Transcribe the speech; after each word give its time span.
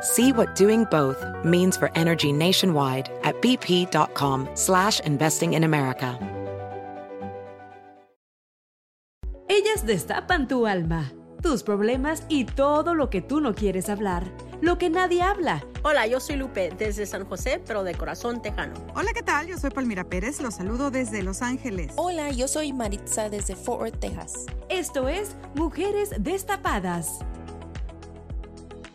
See 0.00 0.32
what 0.32 0.54
doing 0.54 0.84
both 0.84 1.24
means 1.44 1.76
for 1.76 1.90
energy 1.94 2.32
nationwide 2.32 3.10
at 3.24 3.40
bp.com 3.40 4.48
slash 4.54 5.00
investing 5.00 5.54
in 5.54 5.64
America. 5.64 6.18
Ellas 9.48 9.84
destapan 9.84 10.46
tu 10.46 10.66
alma, 10.66 11.10
tus 11.42 11.62
problemas 11.62 12.22
y 12.28 12.44
todo 12.44 12.94
lo 12.94 13.08
que 13.10 13.22
tú 13.22 13.40
no 13.40 13.54
quieres 13.54 13.88
hablar, 13.88 14.24
lo 14.60 14.76
que 14.76 14.90
nadie 14.90 15.22
habla. 15.22 15.64
Hola, 15.82 16.06
yo 16.06 16.20
soy 16.20 16.36
Lupe 16.36 16.70
desde 16.78 17.06
San 17.06 17.24
José, 17.24 17.60
pero 17.66 17.82
de 17.82 17.94
corazón 17.94 18.42
tejano. 18.42 18.74
Hola, 18.94 19.12
¿qué 19.14 19.22
tal? 19.22 19.46
Yo 19.46 19.56
soy 19.56 19.70
Palmira 19.70 20.04
Pérez, 20.04 20.40
los 20.40 20.56
saludo 20.56 20.90
desde 20.90 21.22
Los 21.22 21.42
Ángeles. 21.42 21.92
Hola, 21.96 22.30
yo 22.30 22.46
soy 22.46 22.72
Maritza 22.72 23.30
desde 23.30 23.56
Fort 23.56 23.80
Worth, 23.80 23.98
Texas. 24.00 24.46
Esto 24.68 25.08
es 25.08 25.34
Mujeres 25.54 26.10
Destapadas. 26.18 27.20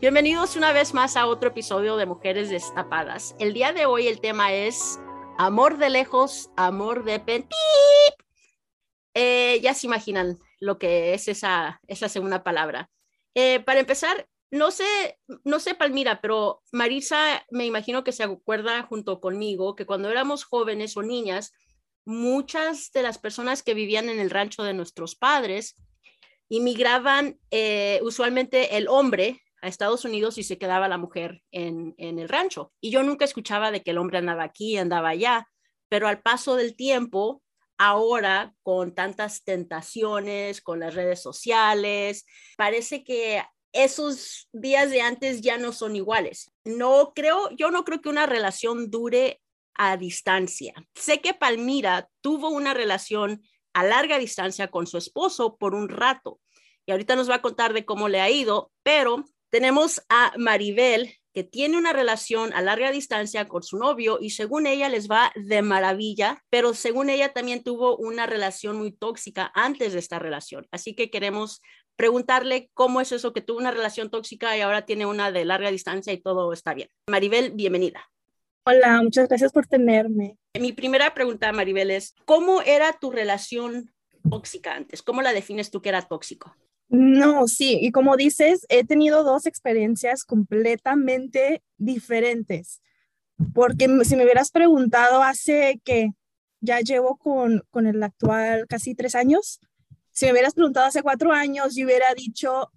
Bienvenidos 0.03 0.57
una 0.57 0.73
vez 0.73 0.93
más 0.93 1.15
a 1.15 1.27
otro 1.27 1.51
episodio 1.51 1.95
de 1.95 2.05
Mujeres 2.05 2.49
Destapadas. 2.49 3.37
El 3.39 3.53
día 3.53 3.71
de 3.71 3.85
hoy 3.85 4.09
el 4.09 4.19
tema 4.19 4.51
es 4.51 4.99
amor 5.37 5.77
de 5.77 5.89
lejos, 5.89 6.49
amor 6.57 7.05
de 7.05 7.21
pen. 7.21 7.47
Eh, 9.13 9.61
ya 9.63 9.73
se 9.73 9.87
imaginan 9.87 10.39
lo 10.59 10.77
que 10.77 11.13
es 11.13 11.29
esa, 11.29 11.79
esa 11.87 12.09
segunda 12.09 12.43
palabra. 12.43 12.89
Eh, 13.33 13.61
para 13.61 13.79
empezar, 13.79 14.27
no 14.51 14.71
sé, 14.71 15.19
no 15.45 15.61
sé, 15.61 15.73
Palmira, 15.73 16.19
pero 16.19 16.61
Marisa 16.73 17.45
me 17.49 17.65
imagino 17.65 18.03
que 18.03 18.11
se 18.11 18.23
acuerda 18.23 18.83
junto 18.83 19.21
conmigo 19.21 19.73
que 19.77 19.85
cuando 19.85 20.09
éramos 20.09 20.43
jóvenes 20.43 20.97
o 20.97 21.01
niñas, 21.01 21.53
muchas 22.03 22.91
de 22.91 23.03
las 23.03 23.19
personas 23.19 23.63
que 23.63 23.73
vivían 23.73 24.09
en 24.09 24.19
el 24.19 24.31
rancho 24.31 24.63
de 24.63 24.73
nuestros 24.73 25.15
padres 25.15 25.77
inmigraban 26.49 27.39
eh, 27.51 28.01
usualmente 28.03 28.75
el 28.75 28.89
hombre 28.89 29.42
a 29.63 29.69
Estados 29.69 30.03
Unidos 30.03 30.37
y 30.37 30.43
se 30.43 30.57
quedaba 30.57 30.89
la 30.89 30.97
mujer 30.97 31.41
en, 31.51 31.95
en 31.97 32.19
el 32.19 32.27
rancho. 32.27 32.73
Y 32.81 32.91
yo 32.91 33.01
nunca 33.01 33.23
escuchaba 33.23 33.71
de 33.71 33.81
que 33.81 33.91
el 33.91 33.97
hombre 33.97 34.17
andaba 34.17 34.43
aquí, 34.43 34.77
andaba 34.77 35.09
allá, 35.09 35.47
pero 35.87 36.07
al 36.07 36.21
paso 36.21 36.57
del 36.57 36.75
tiempo, 36.75 37.41
ahora 37.77 38.53
con 38.61 38.93
tantas 38.93 39.43
tentaciones, 39.45 40.61
con 40.61 40.81
las 40.81 40.95
redes 40.95 41.21
sociales, 41.21 42.25
parece 42.57 43.05
que 43.05 43.41
esos 43.71 44.49
días 44.51 44.91
de 44.91 45.01
antes 45.01 45.39
ya 45.39 45.57
no 45.57 45.71
son 45.71 45.95
iguales. 45.95 46.51
No 46.65 47.13
creo, 47.15 47.49
yo 47.51 47.71
no 47.71 47.85
creo 47.85 48.01
que 48.01 48.09
una 48.09 48.25
relación 48.25 48.91
dure 48.91 49.41
a 49.75 49.95
distancia. 49.95 50.73
Sé 50.93 51.21
que 51.21 51.33
Palmira 51.33 52.09
tuvo 52.21 52.49
una 52.49 52.73
relación 52.73 53.41
a 53.73 53.83
larga 53.85 54.19
distancia 54.19 54.69
con 54.69 54.87
su 54.87 54.97
esposo 54.97 55.55
por 55.55 55.73
un 55.73 55.87
rato 55.87 56.41
y 56.85 56.91
ahorita 56.91 57.15
nos 57.15 57.29
va 57.29 57.35
a 57.35 57.41
contar 57.41 57.73
de 57.73 57.85
cómo 57.85 58.09
le 58.09 58.19
ha 58.19 58.29
ido, 58.29 58.71
pero 58.83 59.23
tenemos 59.53 60.01
a 60.09 60.33
Maribel, 60.35 61.13
que 61.31 61.43
tiene 61.43 61.77
una 61.77 61.93
relación 61.93 62.51
a 62.53 62.63
larga 62.63 62.89
distancia 62.91 63.47
con 63.47 63.61
su 63.61 63.77
novio 63.77 64.17
y 64.19 64.31
según 64.31 64.65
ella 64.65 64.89
les 64.89 65.07
va 65.07 65.31
de 65.35 65.61
maravilla, 65.61 66.43
pero 66.49 66.73
según 66.73 67.11
ella 67.11 67.33
también 67.33 67.61
tuvo 67.61 67.95
una 67.95 68.25
relación 68.25 68.77
muy 68.77 68.93
tóxica 68.93 69.51
antes 69.53 69.93
de 69.93 69.99
esta 69.99 70.17
relación. 70.17 70.67
Así 70.71 70.95
que 70.95 71.11
queremos 71.11 71.61
preguntarle 71.95 72.71
cómo 72.73 72.99
es 72.99 73.11
eso 73.11 73.31
que 73.31 73.41
tuvo 73.41 73.59
una 73.59 73.69
relación 73.69 74.09
tóxica 74.09 74.57
y 74.57 74.61
ahora 74.61 74.87
tiene 74.87 75.05
una 75.05 75.31
de 75.31 75.45
larga 75.45 75.69
distancia 75.69 76.11
y 76.13 76.19
todo 76.19 76.51
está 76.51 76.73
bien. 76.73 76.89
Maribel, 77.07 77.51
bienvenida. 77.51 78.09
Hola, 78.65 79.03
muchas 79.03 79.27
gracias 79.27 79.51
por 79.51 79.67
tenerme. 79.67 80.39
Mi 80.59 80.71
primera 80.71 81.13
pregunta, 81.13 81.51
Maribel, 81.51 81.91
es, 81.91 82.15
¿cómo 82.25 82.63
era 82.63 82.91
tu 82.93 83.11
relación 83.11 83.93
tóxica 84.27 84.73
antes? 84.73 85.03
¿Cómo 85.03 85.21
la 85.21 85.31
defines 85.31 85.69
tú 85.69 85.79
que 85.79 85.89
era 85.89 86.01
tóxico? 86.01 86.55
No, 86.93 87.47
sí, 87.47 87.79
y 87.81 87.91
como 87.91 88.17
dices, 88.17 88.67
he 88.69 88.83
tenido 88.85 89.23
dos 89.23 89.47
experiencias 89.47 90.23
completamente 90.23 91.63
diferentes, 91.79 92.83
porque 93.55 93.87
si 94.05 94.15
me 94.15 94.23
hubieras 94.23 94.51
preguntado 94.51 95.23
hace 95.23 95.81
que 95.83 96.11
ya 96.61 96.81
llevo 96.81 97.17
con, 97.17 97.63
con 97.71 97.87
el 97.87 98.03
actual 98.03 98.67
casi 98.67 98.93
tres 98.93 99.15
años, 99.15 99.59
si 100.11 100.27
me 100.27 100.33
hubieras 100.33 100.53
preguntado 100.53 100.85
hace 100.85 101.01
cuatro 101.01 101.31
años, 101.31 101.75
yo 101.75 101.85
hubiera 101.85 102.13
dicho, 102.13 102.69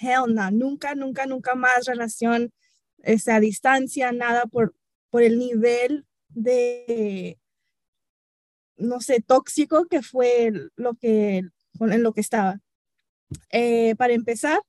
hell 0.00 0.34
no, 0.34 0.50
nunca, 0.50 0.94
nunca, 0.94 1.26
nunca 1.26 1.54
más 1.54 1.84
relación 1.84 2.54
este, 3.02 3.30
a 3.30 3.40
distancia, 3.40 4.10
nada 4.10 4.46
por, 4.46 4.74
por 5.10 5.22
el 5.22 5.38
nivel 5.38 6.06
de, 6.30 7.38
no 8.78 9.02
sé, 9.02 9.20
tóxico 9.20 9.84
que 9.84 10.00
fue 10.00 10.50
lo 10.76 10.94
que, 10.94 11.42
en 11.78 12.02
lo 12.02 12.14
que 12.14 12.22
estaba. 12.22 12.58
Eh, 13.50 13.94
para 13.96 14.12
empezar, 14.12 14.60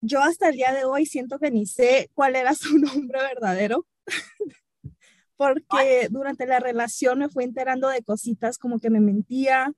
yo 0.00 0.20
hasta 0.20 0.48
el 0.48 0.56
día 0.56 0.72
de 0.72 0.84
hoy 0.84 1.06
siento 1.06 1.38
que 1.38 1.50
ni 1.50 1.66
sé 1.66 2.10
cuál 2.14 2.36
era 2.36 2.54
su 2.54 2.78
nombre 2.78 3.20
verdadero, 3.20 3.86
porque 5.36 6.08
durante 6.10 6.46
la 6.46 6.60
relación 6.60 7.20
me 7.20 7.28
fui 7.28 7.44
enterando 7.44 7.88
de 7.88 8.02
cositas 8.02 8.58
como 8.58 8.78
que 8.78 8.90
me 8.90 9.00
mentía, 9.00 9.72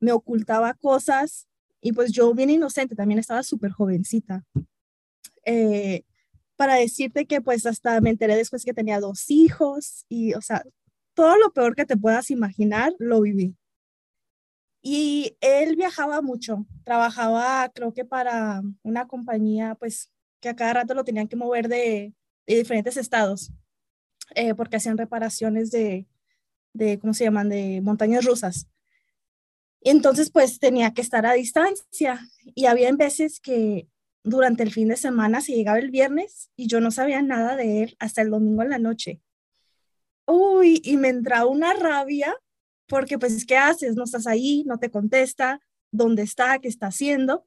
me 0.00 0.12
ocultaba 0.12 0.74
cosas 0.74 1.46
y 1.80 1.92
pues 1.92 2.12
yo 2.12 2.34
bien 2.34 2.50
inocente, 2.50 2.94
también 2.94 3.18
estaba 3.18 3.42
súper 3.42 3.70
jovencita. 3.70 4.44
Eh, 5.44 6.02
para 6.56 6.74
decirte 6.74 7.24
que 7.26 7.40
pues 7.40 7.66
hasta 7.66 8.00
me 8.00 8.10
enteré 8.10 8.36
después 8.36 8.64
que 8.64 8.74
tenía 8.74 9.00
dos 9.00 9.30
hijos 9.30 10.04
y 10.08 10.34
o 10.34 10.40
sea, 10.40 10.64
todo 11.14 11.36
lo 11.38 11.52
peor 11.52 11.74
que 11.74 11.86
te 11.86 11.96
puedas 11.96 12.30
imaginar 12.30 12.92
lo 12.98 13.20
viví. 13.20 13.56
Y 14.82 15.36
él 15.40 15.76
viajaba 15.76 16.22
mucho, 16.22 16.66
trabajaba 16.84 17.70
creo 17.74 17.92
que 17.92 18.04
para 18.04 18.62
una 18.82 19.08
compañía, 19.08 19.74
pues 19.74 20.12
que 20.40 20.48
a 20.48 20.56
cada 20.56 20.74
rato 20.74 20.94
lo 20.94 21.04
tenían 21.04 21.28
que 21.28 21.36
mover 21.36 21.68
de, 21.68 22.14
diferentes 22.46 22.96
estados, 22.96 23.52
eh, 24.34 24.54
porque 24.54 24.76
hacían 24.76 24.96
reparaciones 24.96 25.70
de, 25.70 26.06
de, 26.72 26.98
¿cómo 26.98 27.12
se 27.12 27.24
llaman?, 27.24 27.48
de 27.48 27.80
montañas 27.82 28.24
rusas. 28.24 28.68
Y 29.80 29.90
entonces 29.90 30.30
pues 30.30 30.58
tenía 30.58 30.92
que 30.92 31.02
estar 31.02 31.26
a 31.26 31.34
distancia 31.34 32.20
y 32.54 32.66
había 32.66 32.90
veces 32.92 33.40
que 33.40 33.88
durante 34.24 34.62
el 34.62 34.72
fin 34.72 34.88
de 34.88 34.96
semana 34.96 35.40
se 35.40 35.52
llegaba 35.52 35.78
el 35.78 35.90
viernes 35.90 36.50
y 36.56 36.66
yo 36.66 36.80
no 36.80 36.90
sabía 36.90 37.22
nada 37.22 37.56
de 37.56 37.82
él 37.82 37.96
hasta 37.98 38.22
el 38.22 38.30
domingo 38.30 38.62
en 38.62 38.70
la 38.70 38.78
noche. 38.78 39.20
Uy, 40.26 40.80
y 40.84 40.96
me 40.96 41.08
entraba 41.08 41.46
una 41.46 41.74
rabia 41.74 42.36
porque 42.88 43.18
pues, 43.18 43.44
¿qué 43.44 43.56
haces? 43.56 43.94
No 43.94 44.04
estás 44.04 44.26
ahí, 44.26 44.64
no 44.66 44.78
te 44.78 44.90
contesta, 44.90 45.60
¿dónde 45.90 46.22
está? 46.22 46.58
¿Qué 46.58 46.68
está 46.68 46.88
haciendo? 46.88 47.46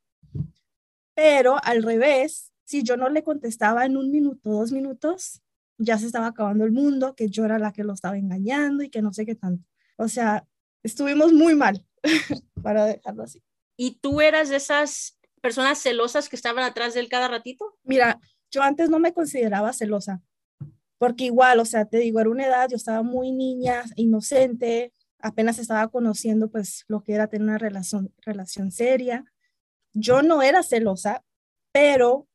Pero 1.15 1.57
al 1.63 1.83
revés, 1.83 2.51
si 2.63 2.83
yo 2.83 2.97
no 2.97 3.09
le 3.09 3.23
contestaba 3.23 3.85
en 3.85 3.97
un 3.97 4.11
minuto, 4.11 4.49
dos 4.49 4.71
minutos, 4.71 5.41
ya 5.77 5.97
se 5.97 6.05
estaba 6.05 6.27
acabando 6.27 6.63
el 6.63 6.71
mundo, 6.71 7.15
que 7.15 7.29
yo 7.29 7.43
era 7.43 7.59
la 7.59 7.73
que 7.73 7.83
lo 7.83 7.93
estaba 7.93 8.17
engañando 8.17 8.83
y 8.83 8.89
que 8.89 9.01
no 9.01 9.11
sé 9.13 9.25
qué 9.25 9.35
tanto. 9.35 9.67
O 9.97 10.07
sea, 10.07 10.47
estuvimos 10.83 11.33
muy 11.33 11.55
mal, 11.55 11.85
para 12.63 12.85
dejarlo 12.85 13.23
así. 13.23 13.43
¿Y 13.75 13.99
tú 13.99 14.21
eras 14.21 14.49
de 14.49 14.57
esas 14.57 15.17
personas 15.41 15.79
celosas 15.79 16.29
que 16.29 16.35
estaban 16.35 16.63
atrás 16.63 16.93
de 16.93 16.99
él 16.99 17.09
cada 17.09 17.27
ratito? 17.27 17.77
Mira, 17.83 18.19
yo 18.51 18.61
antes 18.61 18.89
no 18.89 18.99
me 18.99 19.13
consideraba 19.13 19.73
celosa, 19.73 20.21
porque 20.97 21.25
igual, 21.25 21.59
o 21.59 21.65
sea, 21.65 21.85
te 21.85 21.97
digo, 21.97 22.19
era 22.19 22.29
una 22.29 22.45
edad, 22.45 22.69
yo 22.69 22.75
estaba 22.75 23.01
muy 23.01 23.31
niña, 23.31 23.83
inocente, 23.95 24.93
apenas 25.21 25.59
estaba 25.59 25.87
conociendo 25.89 26.49
pues 26.49 26.85
lo 26.87 27.03
que 27.03 27.13
era 27.13 27.27
tener 27.27 27.47
una 27.47 27.57
relación, 27.57 28.13
relación 28.21 28.71
seria. 28.71 29.25
Yo 29.93 30.21
no 30.21 30.41
era 30.41 30.63
celosa, 30.63 31.23
pero 31.71 32.27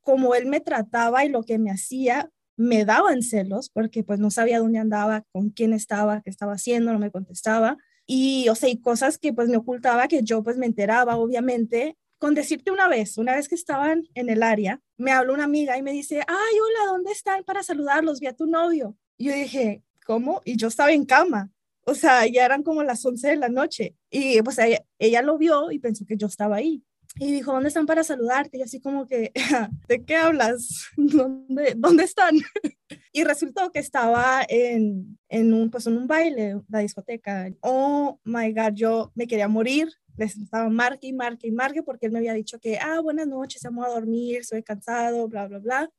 como 0.00 0.34
él 0.34 0.46
me 0.46 0.60
trataba 0.60 1.24
y 1.24 1.28
lo 1.28 1.42
que 1.42 1.58
me 1.58 1.70
hacía, 1.70 2.30
me 2.56 2.84
daban 2.84 3.22
celos 3.22 3.70
porque 3.70 4.04
pues 4.04 4.18
no 4.18 4.30
sabía 4.30 4.58
dónde 4.58 4.78
andaba, 4.78 5.24
con 5.32 5.50
quién 5.50 5.72
estaba, 5.72 6.20
qué 6.22 6.30
estaba 6.30 6.54
haciendo, 6.54 6.92
no 6.92 6.98
me 6.98 7.10
contestaba. 7.10 7.78
Y, 8.06 8.48
o 8.48 8.54
sea, 8.54 8.68
y 8.68 8.80
cosas 8.80 9.18
que 9.18 9.32
pues 9.32 9.48
me 9.48 9.56
ocultaba 9.56 10.08
que 10.08 10.22
yo 10.22 10.42
pues 10.42 10.56
me 10.56 10.66
enteraba, 10.66 11.16
obviamente. 11.16 11.96
Con 12.18 12.34
decirte 12.34 12.70
una 12.70 12.86
vez, 12.86 13.16
una 13.16 13.34
vez 13.34 13.48
que 13.48 13.54
estaban 13.54 14.02
en 14.14 14.28
el 14.28 14.42
área, 14.42 14.78
me 14.98 15.10
habló 15.10 15.32
una 15.32 15.44
amiga 15.44 15.78
y 15.78 15.82
me 15.82 15.92
dice, 15.92 16.20
ay, 16.26 16.54
hola, 16.58 16.92
¿dónde 16.92 17.12
están 17.12 17.44
para 17.44 17.62
saludarlos? 17.62 18.20
Vi 18.20 18.26
a 18.26 18.36
tu 18.36 18.46
novio. 18.46 18.94
Y 19.16 19.28
yo 19.28 19.32
dije, 19.32 19.82
¿cómo? 20.04 20.42
Y 20.44 20.58
yo 20.58 20.68
estaba 20.68 20.92
en 20.92 21.06
cama. 21.06 21.50
O 21.90 21.94
sea, 21.94 22.26
ya 22.26 22.44
eran 22.44 22.62
como 22.62 22.82
las 22.84 23.04
11 23.04 23.28
de 23.28 23.36
la 23.36 23.48
noche. 23.48 23.96
Y 24.10 24.40
pues 24.42 24.58
ella, 24.58 24.84
ella 24.98 25.22
lo 25.22 25.38
vio 25.38 25.72
y 25.72 25.80
pensó 25.80 26.06
que 26.06 26.16
yo 26.16 26.28
estaba 26.28 26.56
ahí 26.56 26.84
y 27.18 27.32
dijo, 27.32 27.52
¿dónde 27.52 27.68
están 27.68 27.86
para 27.86 28.04
saludarte? 28.04 28.58
Y 28.58 28.62
así 28.62 28.80
como 28.80 29.06
que, 29.06 29.32
¿de 29.88 30.04
qué 30.04 30.16
hablas? 30.16 30.86
¿Dónde, 30.96 31.74
dónde 31.76 32.04
están? 32.04 32.36
y 33.12 33.24
resultó 33.24 33.72
que 33.72 33.80
estaba 33.80 34.42
en, 34.48 35.18
en, 35.28 35.52
un, 35.52 35.70
pues, 35.70 35.86
en 35.86 35.96
un 35.96 36.06
baile, 36.06 36.60
la 36.68 36.80
discoteca. 36.80 37.50
Oh, 37.60 38.20
my 38.24 38.52
God, 38.52 38.74
yo 38.74 39.12
me 39.14 39.26
quería 39.26 39.48
morir. 39.48 39.88
Les 40.16 40.36
estaba 40.36 40.68
marque 40.68 41.06
y 41.06 41.12
marque 41.12 41.48
y 41.48 41.52
marque 41.52 41.82
porque 41.82 42.06
él 42.06 42.12
me 42.12 42.18
había 42.18 42.34
dicho 42.34 42.58
que, 42.60 42.78
ah, 42.78 43.00
buenas 43.00 43.26
noches, 43.26 43.62
vamos 43.62 43.86
a 43.86 43.90
dormir, 43.90 44.38
estoy 44.38 44.62
cansado, 44.62 45.26
bla, 45.28 45.48
bla, 45.48 45.58
bla. 45.58 45.90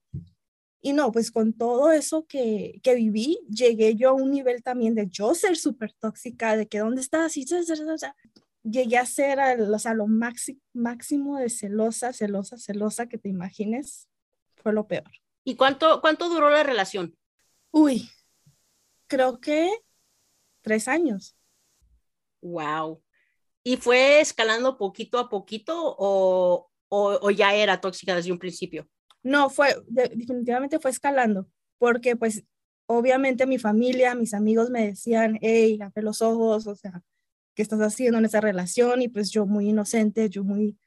Y 0.81 0.93
no, 0.93 1.11
pues 1.11 1.31
con 1.31 1.53
todo 1.53 1.91
eso 1.91 2.25
que, 2.25 2.79
que 2.81 2.95
viví, 2.95 3.39
llegué 3.49 3.95
yo 3.95 4.09
a 4.09 4.13
un 4.13 4.31
nivel 4.31 4.63
también 4.63 4.95
de 4.95 5.07
yo 5.07 5.35
ser 5.35 5.55
súper 5.55 5.93
tóxica, 5.93 6.57
de 6.57 6.67
que 6.67 6.79
dónde 6.79 7.01
estás, 7.01 7.37
y 7.37 7.45
llegué 8.63 8.97
a 8.97 9.05
ser 9.05 9.39
o 9.61 9.79
sea, 9.79 9.93
lo 9.93 10.07
máximo 10.07 11.37
de 11.37 11.49
celosa, 11.49 12.13
celosa, 12.13 12.57
celosa 12.57 13.07
que 13.07 13.17
te 13.17 13.29
imagines. 13.29 14.07
Fue 14.55 14.73
lo 14.73 14.87
peor. 14.87 15.11
¿Y 15.43 15.55
cuánto, 15.55 16.01
cuánto 16.01 16.29
duró 16.29 16.49
la 16.49 16.63
relación? 16.63 17.15
Uy, 17.71 18.09
creo 19.07 19.39
que 19.39 19.69
tres 20.61 20.87
años. 20.87 21.35
Wow. 22.41 23.03
¿Y 23.63 23.77
fue 23.77 24.21
escalando 24.21 24.77
poquito 24.77 25.19
a 25.19 25.29
poquito 25.29 25.95
o, 25.97 26.69
o, 26.89 27.31
ya 27.31 27.53
era 27.53 27.79
tóxica 27.79 28.15
desde 28.15 28.31
un 28.31 28.39
principio? 28.39 28.87
No, 29.23 29.49
fue, 29.49 29.75
definitivamente 29.87 30.79
fue 30.79 30.91
escalando, 30.91 31.47
porque 31.77 32.15
pues 32.15 32.43
obviamente 32.87 33.45
mi 33.45 33.59
familia, 33.59 34.15
mis 34.15 34.33
amigos 34.33 34.69
me 34.69 34.87
decían, 34.87 35.37
hey, 35.41 35.79
abre 35.81 36.03
los 36.03 36.21
ojos, 36.21 36.67
o 36.67 36.75
sea, 36.75 37.03
qué 37.55 37.61
estás 37.61 37.79
haciendo 37.81 38.17
en 38.17 38.25
esa 38.25 38.41
relación 38.41 39.01
y 39.01 39.07
pues 39.07 39.31
yo 39.31 39.45
muy 39.45 39.69
inocente, 39.69 40.29
yo 40.29 40.43
muy, 40.43 40.77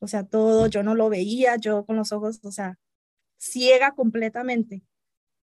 o 0.00 0.08
sea, 0.08 0.24
todo, 0.24 0.66
yo 0.68 0.82
no 0.82 0.94
lo 0.94 1.08
veía, 1.08 1.56
yo 1.56 1.84
con 1.86 1.96
los 1.96 2.12
ojos, 2.12 2.40
o 2.44 2.52
sea, 2.52 2.78
ciega 3.38 3.92
completamente. 3.94 4.82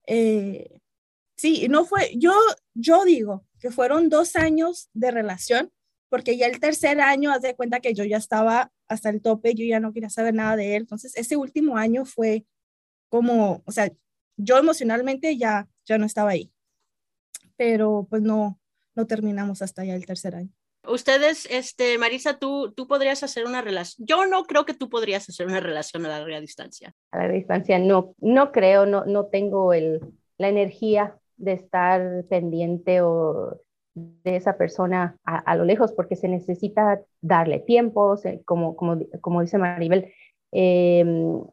Eh, 0.07 0.79
sí, 1.37 1.67
no 1.69 1.85
fue, 1.85 2.11
yo, 2.17 2.33
yo 2.73 3.05
digo 3.05 3.45
que 3.59 3.71
fueron 3.71 4.09
dos 4.09 4.35
años 4.35 4.89
de 4.93 5.11
relación, 5.11 5.71
porque 6.11 6.35
ya 6.35 6.45
el 6.47 6.59
tercer 6.59 6.99
año, 6.99 7.31
haz 7.31 7.41
de 7.41 7.55
cuenta 7.55 7.79
que 7.79 7.93
yo 7.93 8.03
ya 8.03 8.17
estaba 8.17 8.69
hasta 8.89 9.09
el 9.09 9.21
tope, 9.21 9.55
yo 9.55 9.63
ya 9.63 9.79
no 9.79 9.93
quería 9.93 10.09
saber 10.09 10.33
nada 10.33 10.57
de 10.57 10.75
él, 10.75 10.81
entonces 10.81 11.15
ese 11.15 11.37
último 11.37 11.77
año 11.77 12.03
fue 12.03 12.45
como, 13.07 13.63
o 13.65 13.71
sea, 13.71 13.89
yo 14.35 14.57
emocionalmente 14.57 15.37
ya, 15.37 15.69
ya 15.85 15.97
no 15.97 16.05
estaba 16.05 16.31
ahí, 16.31 16.51
pero 17.55 18.07
pues 18.09 18.21
no, 18.21 18.59
no 18.93 19.07
terminamos 19.07 19.61
hasta 19.61 19.85
ya 19.85 19.95
el 19.95 20.05
tercer 20.05 20.35
año. 20.35 20.51
Ustedes, 20.85 21.47
este, 21.49 21.97
Marisa, 21.97 22.37
tú, 22.37 22.73
tú 22.73 22.87
podrías 22.87 23.23
hacer 23.23 23.45
una 23.45 23.61
relación. 23.61 24.05
Yo 24.05 24.25
no 24.25 24.43
creo 24.43 24.65
que 24.65 24.73
tú 24.73 24.89
podrías 24.89 25.29
hacer 25.29 25.47
una 25.47 25.61
relación 25.61 26.05
a 26.05 26.09
larga 26.09 26.41
distancia. 26.41 26.93
A 27.11 27.19
larga 27.19 27.35
distancia 27.35 27.79
no, 27.79 28.15
no 28.19 28.51
creo, 28.51 28.85
no, 28.85 29.05
no 29.05 29.27
tengo 29.27 29.71
el, 29.71 30.01
la 30.37 30.49
energía 30.49 31.17
de 31.37 31.53
estar 31.53 32.25
pendiente 32.25 33.01
o 33.01 33.61
de 33.93 34.35
esa 34.35 34.57
persona 34.57 35.17
a, 35.25 35.55
lo 35.55 35.65
lejos 35.65 35.91
porque 35.91 36.15
se 36.15 36.27
necesita 36.27 37.01
darle 37.21 37.59
tiempo, 37.59 38.15
como, 38.45 38.75
como, 38.75 38.99
como 39.19 39.41
dice 39.41 39.57
Maribel, 39.57 40.11
em, 40.51 41.43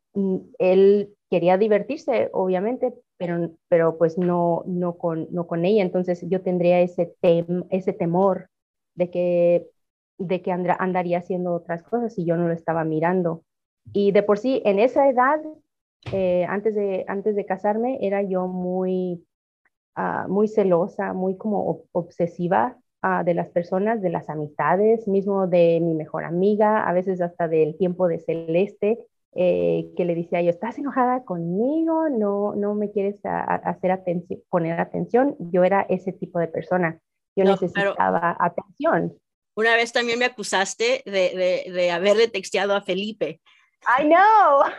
él 0.59 1.15
quería 1.31 1.59
divertirse, 1.59 2.31
obviamente, 2.33 2.95
pero, 3.17 3.51
pero 3.69 3.99
pues 3.99 4.19
no, 4.19 4.63
no, 4.67 4.97
con, 4.97 5.29
no 5.31 5.47
con 5.47 5.65
ella. 5.65 5.83
Entonces 5.83 6.25
yo 6.29 6.43
tendría 6.43 6.81
ese, 6.81 7.15
tem, 7.21 7.65
ese 7.71 7.93
temor 7.93 8.49
de 8.95 9.11
que, 9.11 9.67
de 10.19 10.43
que 10.43 10.53
andaría 10.53 11.19
haciendo 11.19 11.55
otras 11.55 11.83
cosas 11.83 12.19
y 12.19 12.25
yo 12.25 12.37
no 12.37 12.49
lo 12.49 12.55
estaba 12.55 12.85
mirando. 12.85 13.43
Y 13.93 14.13
de 14.13 14.23
por 14.23 14.39
sí, 14.39 14.63
en 14.65 14.79
esa 14.79 15.09
edad, 15.09 15.41
eh, 16.13 16.45
antes, 16.49 16.75
de, 16.75 17.05
antes 17.09 17.35
de 17.37 17.47
casarme, 17.47 17.99
era 18.03 18.23
yo 18.23 18.47
muy, 18.47 19.25
ah, 19.99 20.27
muy 20.29 20.47
celosa, 20.49 21.13
muy 21.13 21.37
como 21.37 21.83
obsesiva 21.93 22.79
ah, 23.03 23.25
de 23.25 23.35
las 23.35 23.49
personas, 23.49 24.01
de 24.01 24.11
las 24.11 24.29
amistades, 24.29 25.09
mismo 25.09 25.47
de 25.47 25.81
mi 25.83 25.95
mejor 25.95 26.25
amiga, 26.25 26.89
a 26.89 26.93
veces 26.93 27.21
hasta 27.21 27.49
del 27.49 27.77
tiempo 27.77 28.07
de 28.09 28.21
Celeste. 28.21 28.99
Eh, 29.35 29.91
que 29.97 30.05
le 30.05 30.15
decía 30.15 30.41
yo, 30.41 30.51
¿estás 30.51 30.79
enojada 30.79 31.23
conmigo? 31.25 32.09
¿No, 32.09 32.55
no 32.55 32.75
me 32.75 32.91
quieres 32.91 33.21
hacer 33.25 33.91
atención, 33.91 34.41
poner 34.49 34.81
atención? 34.81 35.37
Yo 35.39 35.65
era 35.65 35.83
ese 35.89 36.13
tipo 36.13 36.39
de 36.39 36.49
persona. 36.49 36.99
Yo 37.37 37.45
necesitaba 37.45 38.37
atención. 38.41 39.15
Una 39.55 39.77
vez 39.77 39.93
también 39.93 40.19
me 40.19 40.25
acusaste 40.25 41.03
de, 41.05 41.11
de, 41.13 41.73
de 41.73 41.91
haberle 41.91 42.29
texteado 42.29 42.75
a 42.75 42.81
Felipe. 42.81 43.41
I 43.99 44.05
know. 44.05 44.73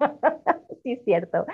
sí, 0.82 0.92
es 0.92 1.04
cierto. 1.04 1.46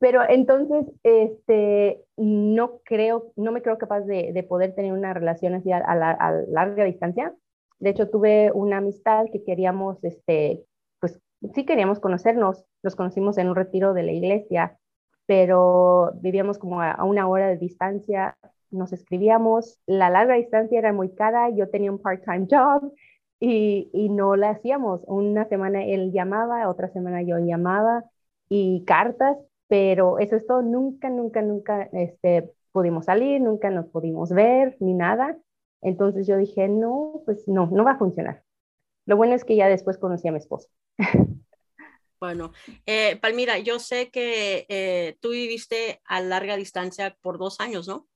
Pero 0.00 0.22
entonces, 0.28 0.86
este, 1.02 2.00
no 2.16 2.80
creo, 2.84 3.32
no 3.36 3.52
me 3.52 3.62
creo 3.62 3.78
capaz 3.78 4.00
de, 4.02 4.32
de 4.32 4.42
poder 4.42 4.74
tener 4.74 4.92
una 4.92 5.14
relación 5.14 5.54
así 5.54 5.72
a, 5.72 5.78
a, 5.78 6.32
larga 6.48 6.84
distancia. 6.84 7.34
De 7.78 7.90
hecho, 7.90 8.08
tuve 8.10 8.50
una 8.52 8.78
amistad 8.78 9.26
que 9.32 9.44
queríamos, 9.44 10.02
este, 10.02 10.64
pues 11.00 11.20
sí 11.54 11.64
queríamos 11.64 12.00
conocernos, 12.00 12.64
nos 12.82 12.96
conocimos 12.96 13.38
en 13.38 13.48
un 13.48 13.56
retiro 13.56 13.94
de 13.94 14.02
la 14.02 14.12
iglesia, 14.12 14.78
pero 15.26 16.12
vivíamos 16.16 16.58
como 16.58 16.80
a, 16.80 17.04
una 17.04 17.28
hora 17.28 17.48
de 17.48 17.56
distancia, 17.56 18.36
nos 18.70 18.92
escribíamos, 18.92 19.78
la 19.86 20.10
larga 20.10 20.34
distancia 20.34 20.78
era 20.78 20.92
muy 20.92 21.14
cara, 21.14 21.50
yo 21.50 21.70
tenía 21.70 21.92
un 21.92 22.00
part-time 22.00 22.46
job 22.50 22.92
y, 23.40 24.08
no 24.10 24.36
la 24.36 24.50
hacíamos. 24.50 25.02
Una 25.06 25.48
semana 25.48 25.84
él 25.84 26.12
llamaba, 26.12 26.68
otra 26.68 26.88
semana 26.92 27.22
yo 27.22 27.38
llamaba 27.38 28.04
y 28.48 28.84
cartas, 28.84 29.36
pero 29.68 30.18
eso 30.18 30.36
es 30.36 30.46
todo, 30.46 30.62
nunca, 30.62 31.10
nunca, 31.10 31.42
nunca 31.42 31.88
este, 31.92 32.50
pudimos 32.72 33.06
salir, 33.06 33.40
nunca 33.40 33.70
nos 33.70 33.86
pudimos 33.86 34.30
ver 34.30 34.76
ni 34.80 34.94
nada. 34.94 35.38
Entonces 35.82 36.26
yo 36.26 36.36
dije, 36.36 36.68
no, 36.68 37.22
pues 37.24 37.46
no, 37.46 37.66
no 37.66 37.84
va 37.84 37.92
a 37.92 37.98
funcionar. 37.98 38.42
Lo 39.06 39.16
bueno 39.16 39.34
es 39.34 39.44
que 39.44 39.56
ya 39.56 39.68
después 39.68 39.98
conocí 39.98 40.28
a 40.28 40.32
mi 40.32 40.38
esposo. 40.38 40.68
Bueno, 42.20 42.50
eh, 42.84 43.16
Palmira, 43.22 43.58
yo 43.58 43.78
sé 43.78 44.10
que 44.10 44.66
eh, 44.68 45.16
tú 45.20 45.30
viviste 45.30 46.00
a 46.04 46.20
larga 46.20 46.56
distancia 46.56 47.16
por 47.22 47.38
dos 47.38 47.60
años, 47.60 47.86
¿no? 47.86 48.08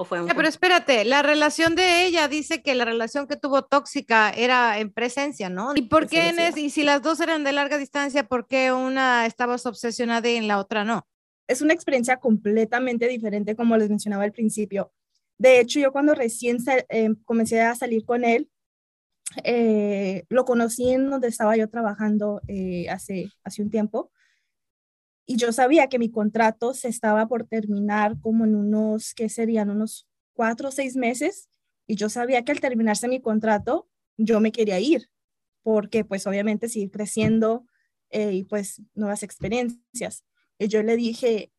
¿O 0.00 0.04
fue 0.04 0.22
un... 0.22 0.28
pero 0.28 0.46
espérate, 0.46 1.04
la 1.04 1.22
relación 1.22 1.74
de 1.74 2.06
ella 2.06 2.28
dice 2.28 2.62
que 2.62 2.76
la 2.76 2.84
relación 2.84 3.26
que 3.26 3.36
tuvo 3.36 3.64
tóxica 3.64 4.30
era 4.30 4.78
en 4.78 4.92
presencia, 4.92 5.50
¿no? 5.50 5.72
¿Y 5.74 5.82
por 5.82 6.06
qué, 6.06 6.32
y 6.54 6.70
si 6.70 6.84
las 6.84 7.02
dos 7.02 7.18
eran 7.20 7.42
de 7.42 7.52
larga 7.52 7.78
distancia, 7.78 8.28
por 8.28 8.46
qué 8.46 8.72
una 8.72 9.26
estabas 9.26 9.66
obsesionada 9.66 10.28
y 10.28 10.36
en 10.36 10.46
la 10.46 10.60
otra 10.60 10.84
no? 10.84 11.04
Es 11.48 11.62
una 11.62 11.74
experiencia 11.74 12.18
completamente 12.18 13.08
diferente, 13.08 13.56
como 13.56 13.76
les 13.76 13.90
mencionaba 13.90 14.22
al 14.22 14.30
principio. 14.30 14.92
De 15.36 15.58
hecho, 15.58 15.80
yo 15.80 15.90
cuando 15.90 16.14
recién 16.14 16.58
eh, 16.90 17.10
comencé 17.24 17.60
a 17.60 17.74
salir 17.74 18.04
con 18.04 18.24
él, 18.24 18.48
eh, 19.42 20.24
lo 20.28 20.44
conocí 20.44 20.90
en 20.90 21.10
donde 21.10 21.26
estaba 21.26 21.56
yo 21.56 21.68
trabajando 21.68 22.40
eh, 22.46 22.88
hace, 22.88 23.30
hace 23.42 23.62
un 23.62 23.70
tiempo 23.70 24.12
y 25.30 25.36
yo 25.36 25.52
sabía 25.52 25.88
que 25.88 25.98
mi 25.98 26.10
contrato 26.10 26.72
se 26.72 26.88
estaba 26.88 27.28
por 27.28 27.44
terminar 27.44 28.18
como 28.22 28.46
en 28.46 28.56
unos, 28.56 29.12
¿qué 29.12 29.28
serían? 29.28 29.68
Unos 29.68 30.08
cuatro 30.32 30.70
o 30.70 30.72
seis 30.72 30.96
meses 30.96 31.50
y 31.86 31.96
yo 31.96 32.08
sabía 32.08 32.44
que 32.44 32.52
al 32.52 32.60
terminarse 32.60 33.08
mi 33.08 33.20
contrato 33.20 33.90
yo 34.16 34.40
me 34.40 34.52
quería 34.52 34.80
ir 34.80 35.10
porque 35.62 36.02
pues 36.02 36.26
obviamente 36.26 36.70
seguir 36.70 36.90
creciendo 36.90 37.66
eh, 38.08 38.32
y 38.32 38.44
pues 38.44 38.80
nuevas 38.94 39.22
experiencias. 39.22 40.24
Y 40.58 40.68
yo 40.68 40.82
le 40.82 40.96
dije, 40.96 41.52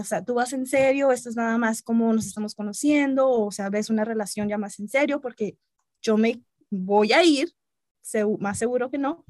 o 0.00 0.04
sea, 0.04 0.24
tú 0.24 0.32
vas 0.32 0.54
en 0.54 0.64
serio, 0.64 1.12
esto 1.12 1.28
es 1.28 1.36
nada 1.36 1.58
más 1.58 1.82
como 1.82 2.10
nos 2.14 2.24
estamos 2.24 2.54
conociendo, 2.54 3.28
o 3.28 3.50
sea, 3.50 3.68
ves 3.68 3.90
una 3.90 4.06
relación 4.06 4.48
ya 4.48 4.56
más 4.56 4.80
en 4.80 4.88
serio, 4.88 5.20
porque 5.20 5.58
yo 6.00 6.16
me 6.16 6.42
voy 6.70 7.12
a 7.12 7.22
ir, 7.22 7.52
más 8.38 8.58
seguro 8.58 8.90
que 8.90 8.96
no, 8.96 9.26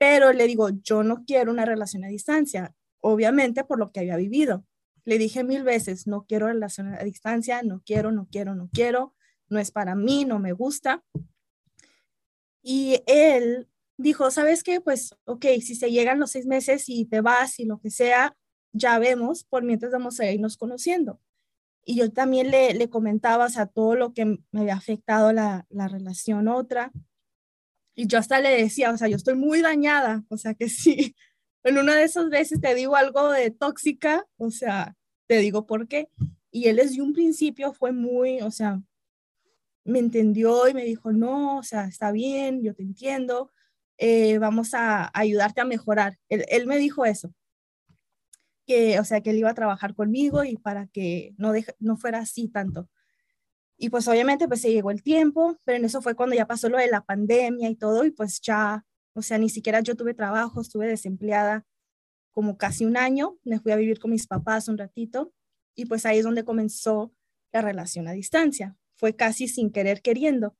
pero 0.00 0.32
le 0.32 0.46
digo, 0.46 0.70
yo 0.82 1.02
no 1.02 1.26
quiero 1.26 1.52
una 1.52 1.66
relación 1.66 2.04
a 2.04 2.08
distancia, 2.08 2.74
obviamente 3.00 3.64
por 3.64 3.78
lo 3.78 3.92
que 3.92 4.00
había 4.00 4.16
vivido. 4.16 4.64
Le 5.04 5.18
dije 5.18 5.44
mil 5.44 5.62
veces, 5.62 6.06
no 6.06 6.24
quiero 6.24 6.46
relación 6.46 6.94
a 6.94 7.04
distancia, 7.04 7.60
no 7.62 7.82
quiero, 7.84 8.10
no 8.10 8.26
quiero, 8.32 8.54
no 8.54 8.70
quiero, 8.72 9.14
no 9.50 9.58
es 9.58 9.70
para 9.70 9.94
mí, 9.94 10.24
no 10.24 10.38
me 10.38 10.52
gusta. 10.52 11.04
Y 12.62 13.02
él 13.06 13.68
dijo, 13.98 14.30
¿sabes 14.30 14.62
qué? 14.62 14.80
Pues, 14.80 15.14
ok, 15.24 15.44
si 15.60 15.74
se 15.74 15.90
llegan 15.90 16.18
los 16.18 16.30
seis 16.30 16.46
meses 16.46 16.88
y 16.88 17.04
te 17.04 17.20
vas 17.20 17.60
y 17.60 17.66
lo 17.66 17.78
que 17.78 17.90
sea, 17.90 18.34
ya 18.72 18.98
vemos 18.98 19.44
por 19.44 19.64
mientras 19.64 19.92
vamos 19.92 20.18
a 20.18 20.30
irnos 20.30 20.56
conociendo. 20.56 21.20
Y 21.84 21.96
yo 21.96 22.10
también 22.10 22.50
le, 22.50 22.72
le 22.72 22.88
comentaba, 22.88 23.44
o 23.44 23.50
sea, 23.50 23.66
todo 23.66 23.96
lo 23.96 24.14
que 24.14 24.24
me 24.24 24.60
había 24.60 24.76
afectado 24.76 25.34
la, 25.34 25.66
la 25.68 25.88
relación 25.88 26.48
otra. 26.48 26.90
Y 28.00 28.06
yo 28.06 28.18
hasta 28.18 28.40
le 28.40 28.62
decía, 28.62 28.92
o 28.92 28.96
sea, 28.96 29.08
yo 29.08 29.16
estoy 29.16 29.34
muy 29.34 29.60
dañada, 29.60 30.24
o 30.30 30.38
sea, 30.38 30.54
que 30.54 30.70
sí, 30.70 31.14
en 31.64 31.76
una 31.76 31.94
de 31.96 32.04
esas 32.04 32.30
veces 32.30 32.58
te 32.58 32.74
digo 32.74 32.96
algo 32.96 33.30
de 33.30 33.50
tóxica, 33.50 34.26
o 34.38 34.50
sea, 34.50 34.96
te 35.26 35.36
digo 35.36 35.66
por 35.66 35.86
qué. 35.86 36.08
Y 36.50 36.68
él 36.68 36.76
desde 36.76 37.02
un 37.02 37.12
principio 37.12 37.74
fue 37.74 37.92
muy, 37.92 38.40
o 38.40 38.50
sea, 38.50 38.80
me 39.84 39.98
entendió 39.98 40.66
y 40.66 40.72
me 40.72 40.82
dijo, 40.82 41.12
no, 41.12 41.58
o 41.58 41.62
sea, 41.62 41.84
está 41.84 42.10
bien, 42.10 42.62
yo 42.62 42.74
te 42.74 42.84
entiendo, 42.84 43.52
eh, 43.98 44.38
vamos 44.38 44.72
a, 44.72 45.10
ayudarte 45.12 45.60
a 45.60 45.66
mejorar. 45.66 46.18
Él, 46.30 46.46
él, 46.48 46.66
me 46.66 46.78
dijo 46.78 47.04
eso, 47.04 47.34
que, 48.66 48.98
o 48.98 49.04
sea, 49.04 49.20
que 49.20 49.28
él 49.28 49.36
iba 49.36 49.50
a 49.50 49.54
trabajar 49.54 49.94
conmigo 49.94 50.42
y 50.42 50.56
para 50.56 50.86
que 50.86 51.34
no, 51.36 51.52
no 51.78 51.98
fuera 51.98 52.20
así 52.20 52.48
tanto. 52.48 52.88
Y 53.82 53.88
pues 53.88 54.06
obviamente 54.08 54.46
pues 54.46 54.60
se 54.60 54.70
llegó 54.70 54.90
el 54.90 55.02
tiempo, 55.02 55.58
pero 55.64 55.78
en 55.78 55.86
eso 55.86 56.02
fue 56.02 56.14
cuando 56.14 56.36
ya 56.36 56.46
pasó 56.46 56.68
lo 56.68 56.76
de 56.76 56.88
la 56.88 57.00
pandemia 57.00 57.70
y 57.70 57.76
todo, 57.76 58.04
y 58.04 58.10
pues 58.10 58.42
ya, 58.42 58.84
o 59.14 59.22
sea, 59.22 59.38
ni 59.38 59.48
siquiera 59.48 59.80
yo 59.80 59.96
tuve 59.96 60.12
trabajo, 60.12 60.60
estuve 60.60 60.86
desempleada 60.86 61.64
como 62.30 62.58
casi 62.58 62.84
un 62.84 62.98
año, 62.98 63.38
me 63.42 63.58
fui 63.58 63.72
a 63.72 63.76
vivir 63.76 63.98
con 63.98 64.10
mis 64.10 64.26
papás 64.26 64.68
un 64.68 64.76
ratito, 64.76 65.32
y 65.74 65.86
pues 65.86 66.04
ahí 66.04 66.18
es 66.18 66.24
donde 66.24 66.44
comenzó 66.44 67.14
la 67.52 67.62
relación 67.62 68.06
a 68.06 68.12
distancia. 68.12 68.76
Fue 68.96 69.16
casi 69.16 69.48
sin 69.48 69.72
querer 69.72 70.02
queriendo. 70.02 70.54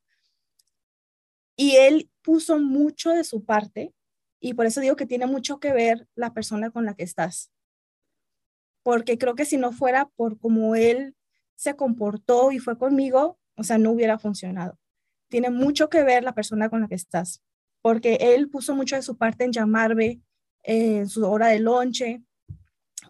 Y 1.56 1.76
él 1.76 2.10
puso 2.22 2.58
mucho 2.58 3.10
de 3.10 3.24
su 3.24 3.44
parte 3.44 3.92
y 4.40 4.54
por 4.54 4.64
eso 4.64 4.80
digo 4.80 4.96
que 4.96 5.04
tiene 5.04 5.26
mucho 5.26 5.60
que 5.60 5.74
ver 5.74 6.08
la 6.14 6.32
persona 6.32 6.70
con 6.70 6.86
la 6.86 6.94
que 6.94 7.02
estás. 7.02 7.50
Porque 8.82 9.18
creo 9.18 9.34
que 9.34 9.44
si 9.44 9.58
no 9.58 9.72
fuera 9.72 10.06
por 10.16 10.38
cómo 10.38 10.74
él 10.74 11.14
se 11.60 11.76
comportó 11.76 12.52
y 12.52 12.58
fue 12.58 12.78
conmigo, 12.78 13.38
o 13.54 13.64
sea, 13.64 13.76
no 13.76 13.90
hubiera 13.90 14.18
funcionado. 14.18 14.78
Tiene 15.28 15.50
mucho 15.50 15.90
que 15.90 16.02
ver 16.02 16.24
la 16.24 16.34
persona 16.34 16.70
con 16.70 16.80
la 16.80 16.88
que 16.88 16.94
estás, 16.94 17.42
porque 17.82 18.14
él 18.18 18.48
puso 18.48 18.74
mucho 18.74 18.96
de 18.96 19.02
su 19.02 19.18
parte 19.18 19.44
en 19.44 19.52
llamarme 19.52 20.22
en 20.62 21.06
su 21.06 21.26
hora 21.26 21.48
de 21.48 21.58
lonche 21.58 22.22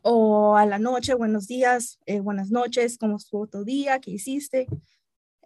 o 0.02 0.56
a 0.56 0.66
la 0.66 0.80
noche, 0.80 1.14
buenos 1.14 1.46
días, 1.46 2.00
eh, 2.06 2.18
buenas 2.18 2.50
noches, 2.50 2.98
cómo 2.98 3.18
estuvo 3.18 3.46
tu 3.46 3.64
día, 3.64 4.00
qué 4.00 4.10
hiciste. 4.10 4.66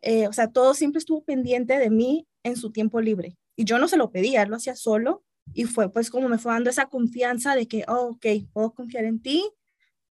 Eh, 0.00 0.26
o 0.26 0.32
sea, 0.32 0.50
todo 0.50 0.72
siempre 0.72 0.98
estuvo 0.98 1.22
pendiente 1.24 1.78
de 1.78 1.90
mí 1.90 2.26
en 2.42 2.56
su 2.56 2.72
tiempo 2.72 3.02
libre. 3.02 3.36
Y 3.54 3.66
yo 3.66 3.78
no 3.78 3.86
se 3.86 3.98
lo 3.98 4.12
pedía, 4.12 4.44
él 4.44 4.48
lo 4.48 4.56
hacía 4.56 4.76
solo 4.76 5.22
y 5.52 5.64
fue 5.64 5.92
pues 5.92 6.08
como 6.08 6.30
me 6.30 6.38
fue 6.38 6.52
dando 6.52 6.70
esa 6.70 6.86
confianza 6.86 7.54
de 7.54 7.68
que, 7.68 7.84
oh, 7.86 8.12
ok, 8.12 8.48
puedo 8.54 8.72
confiar 8.72 9.04
en 9.04 9.20
ti, 9.20 9.44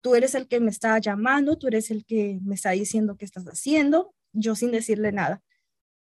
tú 0.03 0.15
eres 0.15 0.35
el 0.35 0.47
que 0.47 0.59
me 0.59 0.69
está 0.69 0.99
llamando, 0.99 1.57
tú 1.57 1.67
eres 1.67 1.89
el 1.89 2.05
que 2.05 2.37
me 2.43 2.55
está 2.55 2.71
diciendo 2.71 3.15
qué 3.17 3.23
estás 3.23 3.45
haciendo, 3.45 4.13
yo 4.33 4.53
sin 4.53 4.71
decirle 4.71 5.13
nada. 5.13 5.41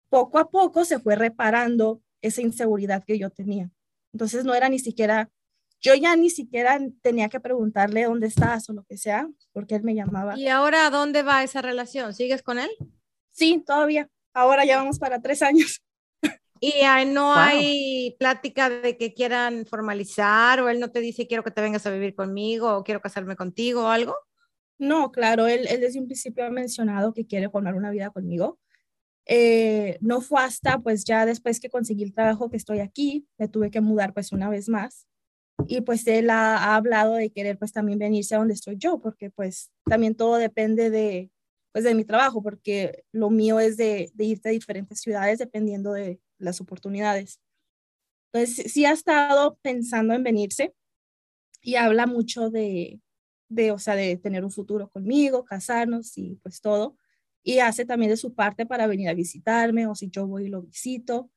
Poco 0.08 0.38
a 0.38 0.50
poco 0.50 0.84
se 0.86 0.98
fue 0.98 1.16
reparando 1.16 2.02
esa 2.22 2.40
inseguridad 2.40 3.04
que 3.04 3.18
yo 3.18 3.30
tenía. 3.30 3.70
Entonces 4.12 4.44
no 4.44 4.54
era 4.54 4.70
ni 4.70 4.78
siquiera, 4.78 5.30
yo 5.80 5.94
ya 5.94 6.16
ni 6.16 6.30
siquiera 6.30 6.80
tenía 7.02 7.28
que 7.28 7.40
preguntarle 7.40 8.04
dónde 8.04 8.26
estás 8.26 8.70
o 8.70 8.72
lo 8.72 8.84
que 8.84 8.96
sea, 8.96 9.28
porque 9.52 9.74
él 9.74 9.82
me 9.82 9.94
llamaba. 9.94 10.36
¿Y 10.36 10.48
ahora 10.48 10.86
a 10.86 10.90
dónde 10.90 11.22
va 11.22 11.44
esa 11.44 11.60
relación? 11.60 12.14
¿Sigues 12.14 12.42
con 12.42 12.58
él? 12.58 12.70
Sí, 13.32 13.62
todavía. 13.64 14.08
Ahora 14.32 14.64
ya 14.64 14.78
vamos 14.78 14.98
para 14.98 15.20
tres 15.20 15.42
años. 15.42 15.82
Y 16.60 16.72
no 17.06 17.34
hay 17.34 18.16
plática 18.18 18.68
de 18.68 18.98
que 18.98 19.14
quieran 19.14 19.64
formalizar 19.64 20.60
o 20.60 20.68
él 20.68 20.78
no 20.78 20.90
te 20.90 21.00
dice 21.00 21.26
quiero 21.26 21.42
que 21.42 21.50
te 21.50 21.62
vengas 21.62 21.86
a 21.86 21.90
vivir 21.90 22.14
conmigo 22.14 22.76
o 22.76 22.84
quiero 22.84 23.00
casarme 23.00 23.34
contigo 23.34 23.84
o 23.84 23.88
algo. 23.88 24.14
No, 24.78 25.10
claro, 25.10 25.46
él, 25.46 25.66
él 25.68 25.80
desde 25.80 26.00
un 26.00 26.06
principio 26.06 26.44
ha 26.44 26.50
mencionado 26.50 27.14
que 27.14 27.26
quiere 27.26 27.48
formar 27.48 27.74
una 27.74 27.90
vida 27.90 28.10
conmigo. 28.10 28.58
Eh, 29.26 29.96
no 30.00 30.20
fue 30.20 30.42
hasta 30.42 30.78
pues 30.80 31.04
ya 31.04 31.24
después 31.24 31.60
que 31.60 31.70
conseguí 31.70 32.02
el 32.02 32.12
trabajo 32.12 32.50
que 32.50 32.56
estoy 32.56 32.80
aquí, 32.80 33.26
me 33.38 33.48
tuve 33.48 33.70
que 33.70 33.80
mudar 33.80 34.12
pues 34.12 34.32
una 34.32 34.48
vez 34.50 34.68
más 34.68 35.06
y 35.66 35.82
pues 35.82 36.06
él 36.06 36.30
ha, 36.30 36.56
ha, 36.56 36.76
hablado 36.76 37.14
de 37.14 37.30
querer 37.30 37.58
pues 37.58 37.72
también 37.72 37.98
venirse 37.98 38.34
a 38.34 38.38
donde 38.38 38.54
estoy 38.54 38.76
yo 38.76 38.98
porque 38.98 39.30
pues 39.30 39.70
también 39.84 40.14
todo 40.14 40.36
depende 40.36 40.90
de 40.90 41.30
pues 41.72 41.84
de 41.84 41.94
mi 41.94 42.04
trabajo 42.04 42.42
porque 42.42 43.04
lo 43.12 43.30
mío 43.30 43.60
es 43.60 43.76
de, 43.76 44.10
de 44.14 44.24
irte 44.24 44.48
a 44.48 44.52
diferentes 44.52 45.00
ciudades 45.00 45.38
dependiendo 45.38 45.92
de, 45.92 46.20
las 46.40 46.60
oportunidades. 46.60 47.40
Entonces, 48.32 48.72
sí 48.72 48.84
ha 48.84 48.92
estado 48.92 49.58
pensando 49.62 50.14
en 50.14 50.22
venirse 50.22 50.74
y 51.62 51.76
habla 51.76 52.06
mucho 52.06 52.50
de, 52.50 53.00
de, 53.48 53.72
o 53.72 53.78
sea, 53.78 53.96
de 53.96 54.16
tener 54.16 54.44
un 54.44 54.50
futuro 54.50 54.88
conmigo, 54.88 55.44
casarnos 55.44 56.16
y 56.16 56.36
pues 56.42 56.60
todo. 56.60 56.96
Y 57.42 57.58
hace 57.58 57.84
también 57.84 58.10
de 58.10 58.16
su 58.16 58.34
parte 58.34 58.66
para 58.66 58.86
venir 58.86 59.08
a 59.08 59.14
visitarme 59.14 59.86
o 59.86 59.94
si 59.94 60.10
yo 60.10 60.26
voy 60.26 60.44
y 60.44 60.48
lo 60.48 60.62
visito. 60.62 61.30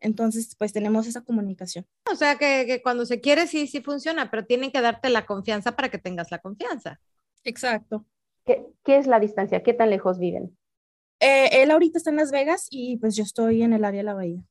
Entonces, 0.00 0.54
pues 0.56 0.72
tenemos 0.72 1.06
esa 1.06 1.22
comunicación. 1.22 1.86
O 2.10 2.16
sea, 2.16 2.36
que, 2.36 2.64
que 2.66 2.82
cuando 2.82 3.06
se 3.06 3.20
quiere 3.20 3.46
sí, 3.46 3.66
sí 3.66 3.80
funciona, 3.80 4.30
pero 4.30 4.44
tienen 4.44 4.70
que 4.70 4.80
darte 4.80 5.08
la 5.10 5.26
confianza 5.26 5.76
para 5.76 5.90
que 5.90 5.98
tengas 5.98 6.30
la 6.30 6.40
confianza. 6.40 7.00
Exacto. 7.44 8.04
¿Qué, 8.44 8.66
qué 8.84 8.98
es 8.98 9.06
la 9.06 9.20
distancia? 9.20 9.62
¿Qué 9.62 9.72
tan 9.72 9.90
lejos 9.90 10.18
viven? 10.18 10.56
Eh, 11.22 11.62
él 11.62 11.70
ahorita 11.70 11.98
está 11.98 12.10
en 12.10 12.16
Las 12.16 12.32
Vegas 12.32 12.66
y 12.68 12.96
pues 12.96 13.14
yo 13.14 13.22
estoy 13.22 13.62
en 13.62 13.72
el 13.72 13.84
área 13.84 13.98
de 13.98 14.04
la 14.04 14.14
bahía. 14.14 14.42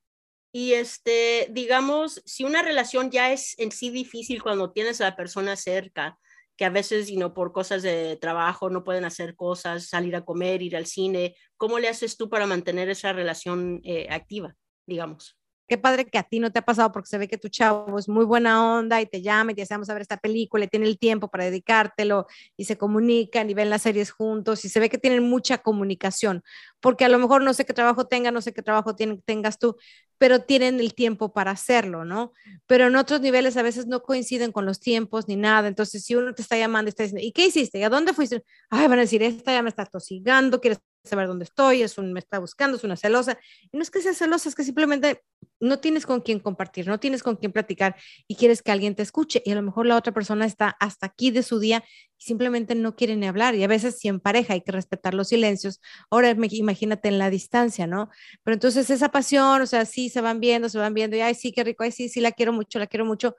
Y 0.53 0.71
este, 0.73 1.49
digamos, 1.51 2.21
si 2.25 2.45
una 2.45 2.61
relación 2.61 3.11
ya 3.11 3.33
es 3.33 3.59
en 3.59 3.71
sí 3.73 3.89
difícil 3.89 4.41
cuando 4.41 4.71
tienes 4.71 5.01
a 5.01 5.09
la 5.09 5.15
persona 5.17 5.57
cerca, 5.57 6.17
que 6.55 6.63
a 6.63 6.69
veces, 6.69 7.09
you 7.09 7.17
know, 7.17 7.33
por 7.33 7.51
cosas 7.51 7.83
de 7.83 8.15
trabajo 8.21 8.69
no 8.69 8.85
pueden 8.85 9.03
hacer 9.03 9.35
cosas, 9.35 9.87
salir 9.87 10.15
a 10.15 10.23
comer, 10.23 10.61
ir 10.61 10.77
al 10.77 10.85
cine, 10.85 11.35
¿cómo 11.57 11.77
le 11.77 11.89
haces 11.89 12.15
tú 12.15 12.29
para 12.29 12.47
mantener 12.47 12.89
esa 12.89 13.11
relación 13.11 13.81
eh, 13.83 14.07
activa, 14.09 14.55
digamos? 14.85 15.40
Qué 15.67 15.77
padre 15.77 16.05
que 16.05 16.17
a 16.17 16.23
ti 16.23 16.39
no 16.39 16.51
te 16.51 16.59
ha 16.59 16.61
pasado 16.63 16.91
porque 16.91 17.07
se 17.07 17.17
ve 17.17 17.27
que 17.27 17.37
tu 17.37 17.49
chavo 17.49 17.97
es 17.97 18.09
muy 18.09 18.25
buena 18.25 18.77
onda 18.77 19.01
y 19.01 19.05
te 19.05 19.21
llama 19.21 19.51
y 19.51 19.55
te 19.55 19.61
dice 19.61 19.73
vamos 19.73 19.89
a 19.89 19.93
ver 19.93 20.01
esta 20.01 20.17
película 20.17 20.65
y 20.65 20.67
tiene 20.67 20.87
el 20.87 20.99
tiempo 20.99 21.29
para 21.29 21.45
dedicártelo 21.45 22.27
y 22.57 22.65
se 22.65 22.77
comunican 22.77 23.49
y 23.49 23.53
ven 23.53 23.69
las 23.69 23.83
series 23.83 24.11
juntos 24.11 24.65
y 24.65 24.69
se 24.69 24.79
ve 24.79 24.89
que 24.89 24.97
tienen 24.97 25.23
mucha 25.23 25.59
comunicación 25.59 26.43
porque 26.81 27.05
a 27.05 27.09
lo 27.09 27.19
mejor 27.19 27.43
no 27.43 27.53
sé 27.53 27.65
qué 27.65 27.73
trabajo 27.73 28.07
tenga, 28.07 28.31
no 28.31 28.41
sé 28.41 28.53
qué 28.53 28.61
trabajo 28.61 28.95
tengas 28.95 29.59
tú, 29.59 29.77
pero 30.17 30.41
tienen 30.41 30.79
el 30.79 30.93
tiempo 30.93 31.31
para 31.31 31.51
hacerlo, 31.51 32.05
¿no? 32.05 32.33
Pero 32.67 32.87
en 32.87 32.95
otros 32.95 33.21
niveles 33.21 33.55
a 33.57 33.61
veces 33.61 33.87
no 33.87 34.01
coinciden 34.03 34.51
con 34.51 34.65
los 34.65 34.79
tiempos 34.79 35.27
ni 35.27 35.35
nada, 35.35 35.67
entonces 35.67 36.03
si 36.03 36.15
uno 36.15 36.33
te 36.33 36.41
está 36.41 36.57
llamando 36.57 36.87
y 36.87 36.89
está 36.89 37.03
diciendo, 37.03 37.25
¿y 37.25 37.31
qué 37.31 37.45
hiciste? 37.47 37.79
¿Y 37.79 37.83
a 37.83 37.89
dónde 37.89 38.13
fuiste? 38.13 38.43
Ay, 38.69 38.87
van 38.87 38.99
a 38.99 39.01
decir, 39.03 39.23
esta 39.23 39.51
ya 39.53 39.61
me 39.61 39.69
está 39.69 39.85
tosigando, 39.85 40.59
quieres 40.59 40.79
saber 41.03 41.27
dónde 41.27 41.45
estoy, 41.45 41.81
es 41.81 41.97
un, 41.97 42.13
me 42.13 42.19
está 42.19 42.39
buscando, 42.39 42.77
es 42.77 42.83
una 42.83 42.95
celosa. 42.95 43.37
Y 43.71 43.77
no 43.77 43.83
es 43.83 43.91
que 43.91 44.01
sea 44.01 44.13
celosa, 44.13 44.49
es 44.49 44.55
que 44.55 44.63
simplemente 44.63 45.23
no 45.59 45.79
tienes 45.79 46.05
con 46.05 46.21
quién 46.21 46.39
compartir, 46.39 46.87
no 46.87 46.99
tienes 46.99 47.23
con 47.23 47.35
quién 47.35 47.51
platicar 47.51 47.95
y 48.27 48.35
quieres 48.35 48.61
que 48.61 48.71
alguien 48.71 48.95
te 48.95 49.03
escuche. 49.03 49.41
Y 49.45 49.51
a 49.51 49.55
lo 49.55 49.61
mejor 49.61 49.85
la 49.85 49.97
otra 49.97 50.13
persona 50.13 50.45
está 50.45 50.69
hasta 50.79 51.07
aquí 51.07 51.31
de 51.31 51.43
su 51.43 51.59
día 51.59 51.83
y 52.17 52.23
simplemente 52.23 52.75
no 52.75 52.95
quiere 52.95 53.15
ni 53.15 53.27
hablar. 53.27 53.55
Y 53.55 53.63
a 53.63 53.67
veces 53.67 53.97
si 53.99 54.07
en 54.07 54.19
pareja 54.19 54.53
hay 54.53 54.61
que 54.61 54.71
respetar 54.71 55.13
los 55.13 55.29
silencios, 55.29 55.81
ahora 56.09 56.31
imagínate 56.31 57.07
en 57.07 57.17
la 57.17 57.29
distancia, 57.29 57.87
¿no? 57.87 58.09
Pero 58.43 58.53
entonces 58.53 58.89
esa 58.89 59.09
pasión, 59.09 59.61
o 59.61 59.65
sea, 59.65 59.85
sí, 59.85 60.09
se 60.09 60.21
van 60.21 60.39
viendo, 60.39 60.69
se 60.69 60.77
van 60.77 60.93
viendo 60.93 61.15
y, 61.15 61.21
ay, 61.21 61.35
sí, 61.35 61.51
qué 61.51 61.63
rico, 61.63 61.83
ay, 61.83 61.91
sí, 61.91 62.09
sí, 62.09 62.21
la 62.21 62.31
quiero 62.31 62.53
mucho, 62.53 62.79
la 62.79 62.87
quiero 62.87 63.05
mucho, 63.05 63.35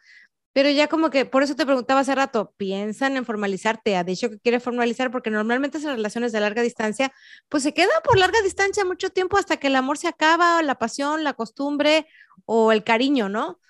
pero 0.52 0.68
ya 0.71 0.88
como 0.88 1.11
que, 1.11 1.25
por 1.25 1.42
eso 1.42 1.56
te 1.56 1.64
preguntaba 1.64 2.00
hace 2.00 2.14
rato, 2.14 2.52
¿piensan 2.56 3.16
en 3.16 3.25
formalizarte? 3.25 3.97
Ha 3.97 4.04
dicho 4.04 4.28
que 4.28 4.38
quiere 4.38 4.61
formalizar 4.61 5.11
porque 5.11 5.30
normalmente 5.30 5.78
esas 5.78 5.97
relaciones 5.97 6.32
de 6.32 6.40
larga 6.40 6.62
distancia, 6.62 7.12
pues 7.49 7.62
se 7.62 7.73
quedan 7.73 7.90
por 8.04 8.18
larga 8.18 8.40
distancia 8.42 8.85
mucho 8.85 9.11
tiempo 9.11 9.38
hasta 9.38 9.56
que 9.56 9.68
el 9.68 9.76
amor 9.76 9.99
se 9.99 10.09
acaba, 10.09 10.62
la 10.62 10.76
pasión, 10.76 11.25
la 11.25 11.32
costumbre 11.32 12.06
o 12.44 12.73
el 12.73 12.85
cariño, 12.85 13.28
¿no? 13.28 13.61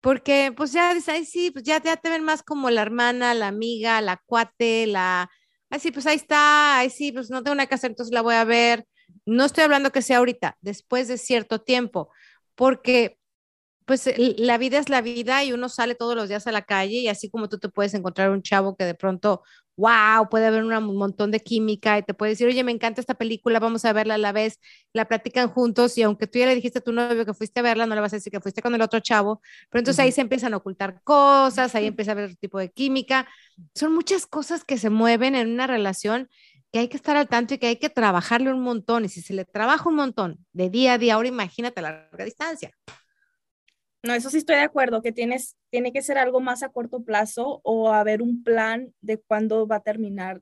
Porque 0.00 0.52
pues 0.56 0.72
ya 0.72 0.90
ay 0.90 1.24
sí, 1.24 1.50
pues 1.50 1.64
ya, 1.64 1.82
ya 1.82 1.96
te 1.96 2.10
ven 2.10 2.22
más 2.22 2.42
como 2.42 2.70
la 2.70 2.82
hermana, 2.82 3.34
la 3.34 3.48
amiga, 3.48 4.00
la 4.02 4.22
cuate, 4.26 4.86
la, 4.86 5.30
ay 5.70 5.80
sí, 5.80 5.90
pues 5.90 6.06
ahí 6.06 6.16
está, 6.16 6.78
ay 6.78 6.90
sí, 6.90 7.12
pues 7.12 7.30
no 7.30 7.42
tengo 7.42 7.54
una 7.54 7.66
casa, 7.66 7.86
entonces 7.86 8.12
la 8.12 8.22
voy 8.22 8.34
a 8.34 8.44
ver. 8.44 8.86
No 9.24 9.44
estoy 9.44 9.64
hablando 9.64 9.90
que 9.90 10.02
sea 10.02 10.18
ahorita, 10.18 10.56
después 10.60 11.08
de 11.08 11.18
cierto 11.18 11.60
tiempo, 11.60 12.10
porque 12.54 13.18
pues 13.86 14.10
la 14.18 14.58
vida 14.58 14.78
es 14.78 14.88
la 14.88 15.00
vida 15.00 15.44
y 15.44 15.52
uno 15.52 15.68
sale 15.68 15.94
todos 15.94 16.16
los 16.16 16.28
días 16.28 16.46
a 16.48 16.52
la 16.52 16.62
calle 16.62 16.98
y 16.98 17.08
así 17.08 17.30
como 17.30 17.48
tú 17.48 17.58
te 17.58 17.68
puedes 17.68 17.94
encontrar 17.94 18.30
un 18.30 18.42
chavo 18.42 18.76
que 18.76 18.84
de 18.84 18.94
pronto, 18.94 19.44
wow, 19.76 20.28
puede 20.28 20.46
haber 20.46 20.64
un 20.64 20.96
montón 20.96 21.30
de 21.30 21.38
química 21.38 21.96
y 21.96 22.02
te 22.02 22.12
puede 22.12 22.30
decir, 22.30 22.48
oye, 22.48 22.64
me 22.64 22.72
encanta 22.72 23.00
esta 23.00 23.14
película, 23.14 23.60
vamos 23.60 23.84
a 23.84 23.92
verla 23.92 24.14
a 24.14 24.18
la 24.18 24.32
vez, 24.32 24.58
la 24.92 25.06
platican 25.06 25.48
juntos 25.50 25.96
y 25.98 26.02
aunque 26.02 26.26
tú 26.26 26.40
ya 26.40 26.46
le 26.46 26.56
dijiste 26.56 26.80
a 26.80 26.82
tu 26.82 26.90
novio 26.90 27.24
que 27.24 27.32
fuiste 27.32 27.60
a 27.60 27.62
verla, 27.62 27.86
no 27.86 27.94
le 27.94 28.00
vas 28.00 28.12
a 28.12 28.16
decir 28.16 28.32
que 28.32 28.40
fuiste 28.40 28.60
con 28.60 28.74
el 28.74 28.82
otro 28.82 28.98
chavo, 28.98 29.40
pero 29.70 29.80
entonces 29.80 30.00
ahí 30.04 30.10
se 30.10 30.20
empiezan 30.20 30.52
a 30.54 30.56
ocultar 30.56 31.00
cosas, 31.04 31.72
ahí 31.76 31.86
empieza 31.86 32.10
a 32.10 32.12
haber 32.12 32.24
otro 32.24 32.36
tipo 32.40 32.58
de 32.58 32.72
química. 32.72 33.28
Son 33.72 33.94
muchas 33.94 34.26
cosas 34.26 34.64
que 34.64 34.78
se 34.78 34.90
mueven 34.90 35.36
en 35.36 35.48
una 35.48 35.68
relación 35.68 36.28
que 36.72 36.80
hay 36.80 36.88
que 36.88 36.96
estar 36.96 37.16
al 37.16 37.28
tanto 37.28 37.54
y 37.54 37.58
que 37.58 37.68
hay 37.68 37.76
que 37.76 37.88
trabajarle 37.88 38.52
un 38.52 38.62
montón. 38.62 39.04
Y 39.04 39.08
si 39.08 39.22
se 39.22 39.32
le 39.32 39.44
trabaja 39.44 39.88
un 39.88 39.94
montón 39.94 40.44
de 40.52 40.70
día 40.70 40.94
a 40.94 40.98
día, 40.98 41.14
ahora 41.14 41.28
imagínate 41.28 41.78
a 41.78 41.82
larga 41.82 42.24
distancia. 42.24 42.72
No, 44.06 44.14
eso 44.14 44.30
sí 44.30 44.38
estoy 44.38 44.56
de 44.56 44.62
acuerdo, 44.62 45.02
que 45.02 45.12
tienes, 45.12 45.56
tiene 45.70 45.92
que 45.92 46.02
ser 46.02 46.16
algo 46.16 46.40
más 46.40 46.62
a 46.62 46.68
corto 46.68 47.02
plazo 47.02 47.60
o 47.64 47.92
haber 47.92 48.22
un 48.22 48.42
plan 48.44 48.94
de 49.00 49.18
cuándo 49.18 49.66
va 49.66 49.76
a 49.76 49.82
terminar 49.82 50.40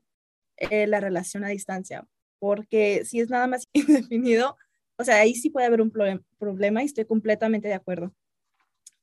eh, 0.57 0.87
la 0.87 0.99
relación 0.99 1.43
a 1.43 1.49
distancia, 1.49 2.07
porque 2.39 3.03
si 3.05 3.19
es 3.19 3.29
nada 3.29 3.47
más 3.47 3.67
indefinido, 3.73 4.55
o 4.97 5.03
sea, 5.03 5.17
ahí 5.17 5.35
sí 5.35 5.49
puede 5.49 5.65
haber 5.65 5.81
un 5.81 5.91
problema 5.91 6.81
y 6.81 6.85
estoy 6.85 7.05
completamente 7.05 7.67
de 7.67 7.73
acuerdo. 7.73 8.13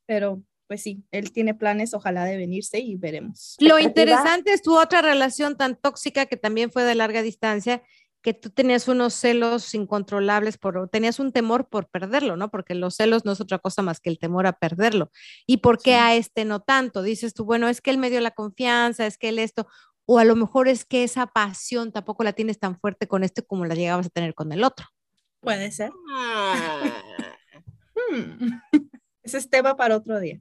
Pero 0.06 0.42
pues 0.72 0.82
sí, 0.82 1.04
él 1.10 1.32
tiene 1.32 1.54
planes, 1.54 1.92
ojalá 1.92 2.24
de 2.24 2.38
venirse 2.38 2.78
y 2.78 2.96
veremos. 2.96 3.56
Lo 3.60 3.78
interesante 3.78 4.54
es 4.54 4.62
tu 4.62 4.78
otra 4.78 5.02
relación 5.02 5.58
tan 5.58 5.76
tóxica 5.76 6.24
que 6.24 6.38
también 6.38 6.70
fue 6.70 6.84
de 6.84 6.94
larga 6.94 7.20
distancia, 7.20 7.82
que 8.22 8.34
tú 8.34 8.50
tenías 8.50 8.88
unos 8.88 9.14
celos 9.14 9.74
incontrolables, 9.74 10.56
por, 10.56 10.88
tenías 10.88 11.18
un 11.18 11.32
temor 11.32 11.68
por 11.68 11.88
perderlo, 11.88 12.36
¿no? 12.36 12.50
Porque 12.50 12.74
los 12.74 12.94
celos 12.96 13.24
no 13.24 13.32
es 13.32 13.40
otra 13.40 13.58
cosa 13.58 13.82
más 13.82 14.00
que 14.00 14.10
el 14.10 14.18
temor 14.18 14.46
a 14.46 14.52
perderlo. 14.52 15.10
¿Y 15.46 15.58
por 15.58 15.78
qué 15.78 15.96
a 15.96 16.14
este 16.14 16.44
no 16.44 16.60
tanto? 16.60 17.02
Dices 17.02 17.34
tú, 17.34 17.44
bueno, 17.44 17.68
es 17.68 17.80
que 17.80 17.90
él 17.90 17.98
me 17.98 18.10
dio 18.10 18.20
la 18.20 18.30
confianza, 18.30 19.06
es 19.06 19.18
que 19.18 19.30
él 19.30 19.38
esto, 19.38 19.66
o 20.06 20.18
a 20.18 20.24
lo 20.24 20.36
mejor 20.36 20.68
es 20.68 20.84
que 20.84 21.04
esa 21.04 21.26
pasión 21.26 21.92
tampoco 21.92 22.24
la 22.24 22.32
tienes 22.32 22.58
tan 22.58 22.78
fuerte 22.78 23.06
con 23.06 23.24
este 23.24 23.42
como 23.42 23.66
la 23.66 23.74
llegabas 23.74 24.06
a 24.06 24.10
tener 24.10 24.34
con 24.34 24.52
el 24.52 24.64
otro. 24.64 24.86
Puede 25.40 25.70
ser. 25.72 25.90
Ah. 26.14 26.90
Hmm. 28.10 28.60
Ese 29.22 29.38
es 29.38 29.48
tema 29.48 29.76
para 29.76 29.96
otro 29.96 30.18
día. 30.18 30.40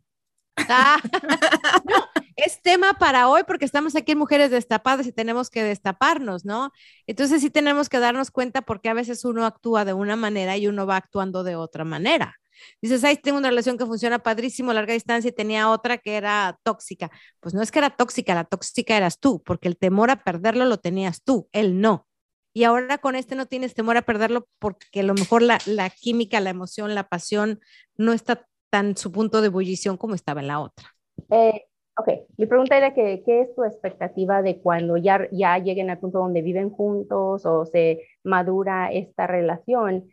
Ah, 0.57 0.99
es 2.35 2.61
tema 2.61 2.93
para 2.93 3.29
hoy 3.29 3.43
porque 3.45 3.65
estamos 3.65 3.95
aquí 3.95 4.13
en 4.13 4.17
Mujeres 4.17 4.51
Destapadas 4.51 5.07
y 5.07 5.11
tenemos 5.11 5.49
que 5.49 5.63
destaparnos, 5.63 6.45
¿no? 6.45 6.71
Entonces 7.07 7.41
sí 7.41 7.49
tenemos 7.49 7.89
que 7.89 7.99
darnos 7.99 8.31
cuenta 8.31 8.61
porque 8.61 8.89
a 8.89 8.93
veces 8.93 9.25
uno 9.25 9.45
actúa 9.45 9.85
de 9.85 9.93
una 9.93 10.15
manera 10.15 10.57
y 10.57 10.67
uno 10.67 10.85
va 10.85 10.97
actuando 10.97 11.43
de 11.43 11.55
otra 11.55 11.83
manera. 11.85 12.35
Dices, 12.81 13.03
ay, 13.03 13.17
tengo 13.17 13.37
una 13.37 13.49
relación 13.49 13.77
que 13.77 13.85
funciona 13.85 14.19
padrísimo, 14.19 14.73
larga 14.73 14.93
distancia, 14.93 15.29
y 15.29 15.33
tenía 15.33 15.69
otra 15.69 15.97
que 15.97 16.15
era 16.15 16.59
tóxica. 16.63 17.09
Pues 17.39 17.55
no 17.55 17.61
es 17.61 17.71
que 17.71 17.79
era 17.79 17.89
tóxica, 17.89 18.35
la 18.35 18.43
tóxica 18.43 18.97
eras 18.97 19.19
tú, 19.19 19.41
porque 19.43 19.67
el 19.67 19.77
temor 19.77 20.11
a 20.11 20.23
perderlo 20.23 20.65
lo 20.65 20.77
tenías 20.77 21.23
tú, 21.23 21.49
él 21.53 21.81
no. 21.81 22.07
Y 22.53 22.65
ahora 22.65 22.97
con 22.97 23.15
este 23.15 23.35
no 23.35 23.45
tienes 23.45 23.73
temor 23.73 23.97
a 23.97 24.01
perderlo 24.01 24.47
porque 24.59 24.99
a 24.99 25.03
lo 25.03 25.13
mejor 25.13 25.41
la, 25.41 25.59
la 25.65 25.89
química, 25.89 26.39
la 26.41 26.49
emoción, 26.49 26.93
la 26.95 27.07
pasión 27.07 27.61
no 27.95 28.13
está 28.13 28.45
tan 28.71 28.97
su 28.97 29.11
punto 29.11 29.41
de 29.41 29.47
ebullición 29.47 29.97
como 29.97 30.15
estaba 30.15 30.41
en 30.41 30.47
la 30.47 30.59
otra. 30.59 30.87
Eh, 31.29 31.65
ok, 31.97 32.07
mi 32.37 32.47
pregunta 32.47 32.77
era 32.77 32.93
que, 32.93 33.21
qué 33.23 33.41
es 33.41 33.53
tu 33.53 33.63
expectativa 33.63 34.41
de 34.41 34.59
cuando 34.59 34.97
ya, 34.97 35.27
ya 35.31 35.57
lleguen 35.59 35.89
al 35.91 35.99
punto 35.99 36.19
donde 36.19 36.41
viven 36.41 36.71
juntos 36.71 37.45
o 37.45 37.65
se 37.65 38.01
madura 38.23 38.91
esta 38.91 39.27
relación 39.27 40.09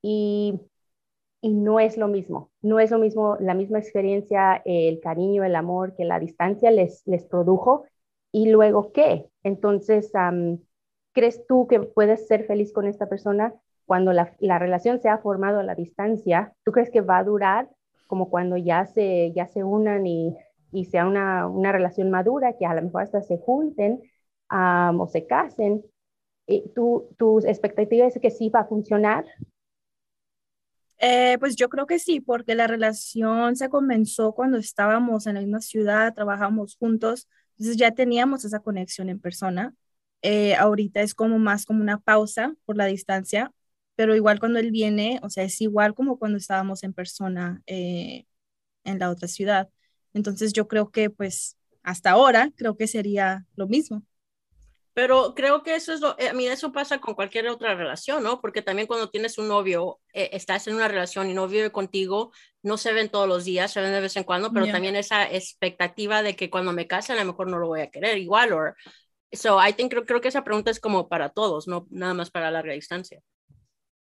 y, 0.00 0.60
y 1.40 1.50
no 1.50 1.80
es 1.80 1.96
lo 1.96 2.08
mismo, 2.08 2.50
no 2.62 2.80
es 2.80 2.90
lo 2.90 2.98
mismo, 2.98 3.36
la 3.40 3.54
misma 3.54 3.78
experiencia, 3.78 4.62
el 4.64 5.00
cariño, 5.00 5.44
el 5.44 5.56
amor 5.56 5.94
que 5.96 6.04
la 6.04 6.18
distancia 6.20 6.70
les, 6.70 7.02
les 7.06 7.24
produjo 7.24 7.84
y 8.32 8.50
luego 8.50 8.92
qué. 8.92 9.28
Entonces, 9.42 10.12
¿crees 11.12 11.46
tú 11.46 11.66
que 11.66 11.80
puedes 11.80 12.26
ser 12.26 12.46
feliz 12.46 12.72
con 12.72 12.86
esta 12.86 13.08
persona 13.08 13.54
cuando 13.86 14.12
la, 14.12 14.34
la, 14.38 14.58
relación 14.58 15.00
se 15.00 15.08
ha 15.08 15.18
formado 15.18 15.60
a 15.60 15.64
la 15.64 15.74
distancia? 15.74 16.52
¿Tú 16.64 16.72
crees 16.72 16.90
que 16.90 17.00
va 17.00 17.18
a 17.18 17.24
durar 17.24 17.68
como 18.08 18.30
cuando 18.30 18.56
ya 18.56 18.86
se, 18.86 19.32
ya 19.36 19.46
se 19.46 19.62
unan 19.62 20.04
y, 20.06 20.36
y 20.72 20.86
sea 20.86 21.06
una, 21.06 21.46
una, 21.46 21.70
relación 21.70 22.10
madura, 22.10 22.56
que 22.58 22.66
a 22.66 22.74
lo 22.74 22.82
mejor 22.82 23.02
hasta 23.02 23.22
se 23.22 23.38
junten 23.38 24.02
o 24.50 25.06
se 25.06 25.26
casen, 25.26 25.84
¿tú, 26.74 27.14
¿tus 27.18 27.44
expectativas 27.44 28.16
es 28.16 28.20
que 28.20 28.30
sí 28.30 28.48
va 28.48 28.60
a 28.60 28.64
funcionar? 28.64 29.24
Eh, 31.00 31.36
pues 31.38 31.54
yo 31.54 31.68
creo 31.68 31.86
que 31.86 31.98
sí, 31.98 32.20
porque 32.20 32.54
la 32.54 32.66
relación 32.66 33.54
se 33.56 33.68
comenzó 33.68 34.32
cuando 34.32 34.58
estábamos 34.58 35.26
en 35.26 35.34
la 35.34 35.40
misma 35.40 35.60
ciudad, 35.60 36.12
trabajamos 36.12 36.76
juntos, 36.76 37.28
entonces 37.52 37.76
ya 37.76 37.92
teníamos 37.92 38.44
esa 38.44 38.60
conexión 38.60 39.08
en 39.08 39.20
persona. 39.20 39.74
Eh, 40.22 40.56
ahorita 40.56 41.00
es 41.02 41.14
como 41.14 41.38
más 41.38 41.64
como 41.64 41.82
una 41.82 41.98
pausa 41.98 42.54
por 42.64 42.76
la 42.76 42.86
distancia, 42.86 43.52
pero 43.98 44.14
igual 44.14 44.38
cuando 44.38 44.60
él 44.60 44.70
viene, 44.70 45.18
o 45.24 45.28
sea, 45.28 45.42
es 45.42 45.60
igual 45.60 45.92
como 45.92 46.20
cuando 46.20 46.38
estábamos 46.38 46.84
en 46.84 46.92
persona 46.92 47.62
eh, 47.66 48.26
en 48.84 49.00
la 49.00 49.10
otra 49.10 49.26
ciudad. 49.26 49.68
Entonces 50.14 50.52
yo 50.52 50.68
creo 50.68 50.92
que 50.92 51.10
pues 51.10 51.56
hasta 51.82 52.12
ahora 52.12 52.52
creo 52.54 52.76
que 52.76 52.86
sería 52.86 53.44
lo 53.56 53.66
mismo. 53.66 54.04
Pero 54.94 55.34
creo 55.34 55.64
que 55.64 55.74
eso 55.74 55.92
es 55.92 56.00
lo, 56.00 56.16
eh, 56.16 56.28
a 56.28 56.32
mí 56.32 56.46
eso 56.46 56.70
pasa 56.70 57.00
con 57.00 57.16
cualquier 57.16 57.48
otra 57.48 57.74
relación, 57.74 58.22
¿no? 58.22 58.40
Porque 58.40 58.62
también 58.62 58.86
cuando 58.86 59.10
tienes 59.10 59.36
un 59.36 59.48
novio, 59.48 59.98
eh, 60.12 60.30
estás 60.32 60.68
en 60.68 60.76
una 60.76 60.86
relación 60.86 61.28
y 61.28 61.34
no 61.34 61.48
vive 61.48 61.72
contigo, 61.72 62.30
no 62.62 62.76
se 62.76 62.92
ven 62.92 63.08
todos 63.08 63.26
los 63.26 63.44
días, 63.44 63.72
se 63.72 63.80
ven 63.80 63.90
de 63.90 64.00
vez 64.00 64.14
en 64.14 64.22
cuando, 64.22 64.52
pero 64.52 64.68
también 64.68 64.94
esa 64.94 65.28
expectativa 65.28 66.22
de 66.22 66.36
que 66.36 66.50
cuando 66.50 66.72
me 66.72 66.86
case 66.86 67.14
a 67.14 67.16
lo 67.16 67.24
mejor 67.24 67.50
no 67.50 67.58
lo 67.58 67.66
voy 67.66 67.80
a 67.80 67.90
querer 67.90 68.16
igual. 68.18 68.52
O, 68.52 68.60
so 69.32 69.58
I 69.60 69.72
think, 69.72 69.90
creo, 69.90 70.06
creo 70.06 70.20
que 70.20 70.28
esa 70.28 70.44
pregunta 70.44 70.70
es 70.70 70.78
como 70.78 71.08
para 71.08 71.30
todos, 71.30 71.66
no 71.66 71.88
nada 71.90 72.14
más 72.14 72.30
para 72.30 72.52
larga 72.52 72.74
distancia. 72.74 73.20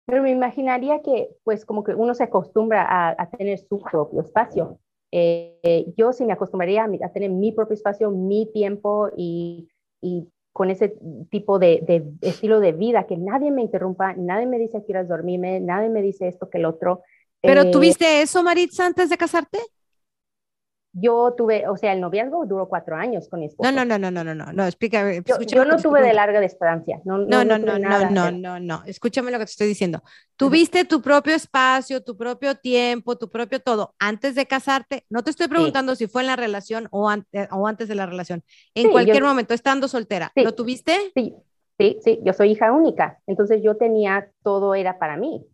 Pero 0.07 0.23
me 0.23 0.31
imaginaría 0.31 1.01
que, 1.03 1.31
pues, 1.45 1.65
como 1.65 1.83
que 1.83 1.95
uno 1.95 2.15
se 2.15 2.25
acostumbra 2.25 2.87
a, 3.19 3.31
tener 3.31 3.59
su 3.59 3.81
propio 3.81 4.21
espacio. 4.21 4.79
Eh, 5.11 5.93
yo 5.97 6.13
sí 6.13 6.25
me 6.25 6.33
acostumbraría 6.33 6.85
a, 6.85 7.09
tener 7.11 7.31
mi 7.31 7.53
propio 7.53 7.75
espacio, 7.75 8.11
mi 8.11 8.51
tiempo 8.53 9.11
y, 9.17 9.69
y 10.03 10.29
con 10.53 10.71
ese 10.71 10.97
tipo 11.31 11.59
de, 11.59 11.81
de, 11.87 12.05
estilo 12.21 12.61
de 12.61 12.73
vida, 12.73 13.07
que 13.07 13.17
nadie 13.17 13.51
me 13.51 13.63
interrumpa, 13.63 14.15
nadie 14.15 14.47
me 14.47 14.59
dice 14.59 14.79
que 14.79 14.87
quieras 14.87 15.09
dormirme, 15.09 15.59
nadie 15.61 15.89
me 15.89 16.01
dice 16.01 16.29
esto 16.29 16.49
que 16.49 16.59
el 16.59 16.67
otro. 16.67 17.03
¿Pero 17.41 17.63
eh, 17.63 17.71
tuviste 17.73 18.23
eso, 18.23 18.43
Maritza, 18.43 18.87
antes 18.87 19.11
de 19.11 19.17
casarte? 19.17 19.59
Yo 20.97 21.35
tuve, 21.37 21.67
o 21.69 21.77
sea, 21.77 21.93
el 21.93 22.01
noviazgo 22.01 22.47
duró 22.47 22.69
cuatro 22.69 22.95
años 22.95 23.29
con 23.29 23.41
mi 23.41 23.47
esposo. 23.47 23.69
No, 23.71 23.85
no, 23.85 23.99
no, 23.99 24.11
no, 24.11 24.23
no, 24.23 24.33
no, 24.33 24.53
no, 24.53 24.65
explícame. 24.65 25.23
Yo, 25.49 25.65
no 25.65 25.77
tuve 25.77 26.01
de 26.01 26.15
larga 26.15 26.39
distancia. 26.39 27.01
No, 27.05 27.19
no, 27.19 27.45
no, 27.45 27.59
no, 27.59 27.79
no, 27.81 28.11
no, 28.11 28.31
no, 28.31 28.61
no, 28.61 28.83
escúchame 28.87 29.33
lo 29.33 29.39
que 29.39 29.47
te 29.47 29.51
estoy 29.51 29.67
diciendo. 29.67 30.05
Tuviste 30.37 30.85
tu 30.85 31.03
propio 31.03 31.35
espacio, 31.35 32.01
tu 32.05 32.17
propio 32.17 32.55
tiempo, 32.55 33.19
tu 33.19 33.29
propio 33.29 33.59
todo 33.59 33.97
antes 33.99 34.37
de 34.37 34.47
casarte. 34.47 35.05
No 35.11 35.25
te 35.25 35.31
estoy 35.31 35.49
preguntando 35.49 35.97
si 35.97 36.07
fue 36.07 36.23
en 36.23 36.29
la 36.29 36.37
relación 36.37 36.87
o, 36.93 37.13
o 37.51 37.67
antes 37.67 37.89
de 37.89 37.95
la 37.97 38.07
relación. 38.07 38.45
En 38.75 38.93
cualquier 38.93 39.25
momento, 39.25 39.53
estando 39.53 39.89
soltera, 39.89 40.31
¿lo 40.37 40.55
tuviste? 40.55 41.11
Sí, 41.13 41.35
sí, 41.77 41.99
sí, 42.05 42.21
yo 42.23 42.33
soy 42.33 42.53
hija 42.53 42.71
única, 42.71 43.19
entonces 43.27 43.63
yo 43.65 43.77
tenía, 43.77 44.31
todo 44.45 44.77
era 44.77 45.01
para 45.01 45.17
mí. 45.17 45.45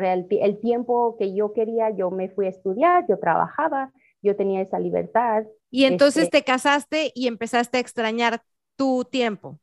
El, 0.00 0.26
el 0.30 0.60
tiempo 0.60 1.16
que 1.18 1.34
yo 1.34 1.52
quería, 1.52 1.90
yo 1.90 2.12
me 2.12 2.28
fui 2.28 2.46
a 2.46 2.50
estudiar, 2.50 3.06
yo 3.08 3.18
trabajaba, 3.18 3.92
yo 4.24 4.34
tenía 4.36 4.62
esa 4.62 4.78
libertad. 4.78 5.44
Y 5.70 5.84
entonces 5.84 6.24
este 6.24 6.38
te 6.38 6.44
casaste 6.44 7.12
y 7.14 7.28
empezaste 7.28 7.76
a 7.76 7.80
extrañar 7.80 8.42
tu 8.76 9.04
tiempo, 9.04 9.60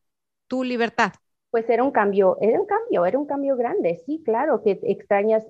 tu 0.48 0.64
libertad. 0.64 1.12
Pues 1.50 1.70
era 1.70 1.84
un 1.84 1.92
cambio, 1.92 2.38
era 2.40 2.60
un 2.60 2.66
cambio, 2.66 3.06
era 3.06 3.20
un 3.20 3.26
cambio 3.26 3.58
grande, 3.58 4.02
sí, 4.06 4.22
claro, 4.24 4.64
que 4.64 4.80
extrañas, 4.84 5.46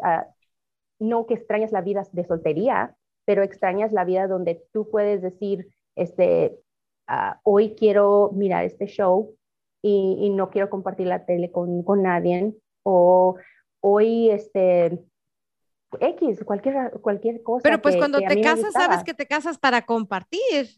no 0.99 1.27
que 1.27 1.35
extrañas 1.35 1.71
la 1.71 1.81
vida 1.81 2.03
de 2.11 2.25
soltería, 2.25 2.95
pero 3.25 3.43
extrañas 3.43 3.91
la 3.91 4.03
vida 4.03 4.27
donde 4.27 4.63
tú 4.71 4.89
puedes 4.89 5.21
decir, 5.21 5.67
este, 5.95 6.57
hoy 7.43 7.75
quiero 7.75 8.31
mirar 8.33 8.65
este 8.65 8.87
show 8.87 9.35
y, 9.83 10.17
y, 10.21 10.29
no 10.31 10.49
quiero 10.49 10.69
compartir 10.69 11.07
la 11.07 11.25
tele 11.25 11.51
con, 11.51 11.83
con 11.83 12.01
nadie, 12.01 12.53
o 12.83 13.35
hoy, 13.81 14.29
este, 14.29 14.99
X, 15.99 16.43
cualquier, 16.45 16.91
cualquier 17.01 17.43
cosa. 17.43 17.63
Pero 17.63 17.81
pues 17.81 17.97
cuando 17.97 18.19
te 18.19 18.41
casas, 18.41 18.73
sabes 18.73 19.03
que 19.03 19.13
te 19.13 19.25
casas 19.25 19.57
para 19.57 19.85
compartir. 19.85 20.69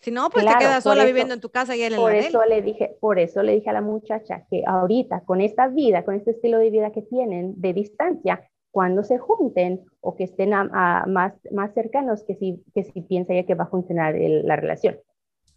Si 0.00 0.10
no, 0.10 0.30
pues 0.30 0.44
te 0.44 0.52
quedas 0.58 0.82
sola 0.82 1.04
viviendo 1.04 1.32
en 1.32 1.40
tu 1.40 1.50
casa 1.50 1.76
y 1.76 1.82
él 1.82 1.92
en 1.92 2.00
por 2.00 2.10
la 2.12 2.18
eso 2.18 2.44
le 2.44 2.60
dije, 2.60 2.96
Por 3.00 3.20
eso 3.20 3.42
le 3.42 3.52
dije 3.54 3.70
a 3.70 3.72
la 3.72 3.82
muchacha 3.82 4.44
que 4.50 4.64
ahorita, 4.66 5.20
con 5.24 5.40
esta 5.40 5.68
vida, 5.68 6.04
con 6.04 6.16
este 6.16 6.32
estilo 6.32 6.58
de 6.58 6.70
vida 6.70 6.90
que 6.90 7.02
tienen 7.02 7.60
de 7.60 7.72
distancia, 7.72 8.50
cuando 8.72 9.04
se 9.04 9.18
junten 9.18 9.84
o 10.00 10.16
que 10.16 10.24
estén 10.24 10.54
a, 10.54 11.04
más, 11.06 11.34
más 11.52 11.72
cercanos, 11.74 12.24
que 12.24 12.34
si, 12.34 12.64
que 12.74 12.82
si 12.82 13.02
piensa 13.02 13.32
ella 13.32 13.46
que 13.46 13.54
va 13.54 13.64
a 13.64 13.70
funcionar 13.70 14.14
la 14.18 14.56
relación. 14.56 14.98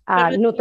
Ah, 0.05 0.29
no 0.37 0.53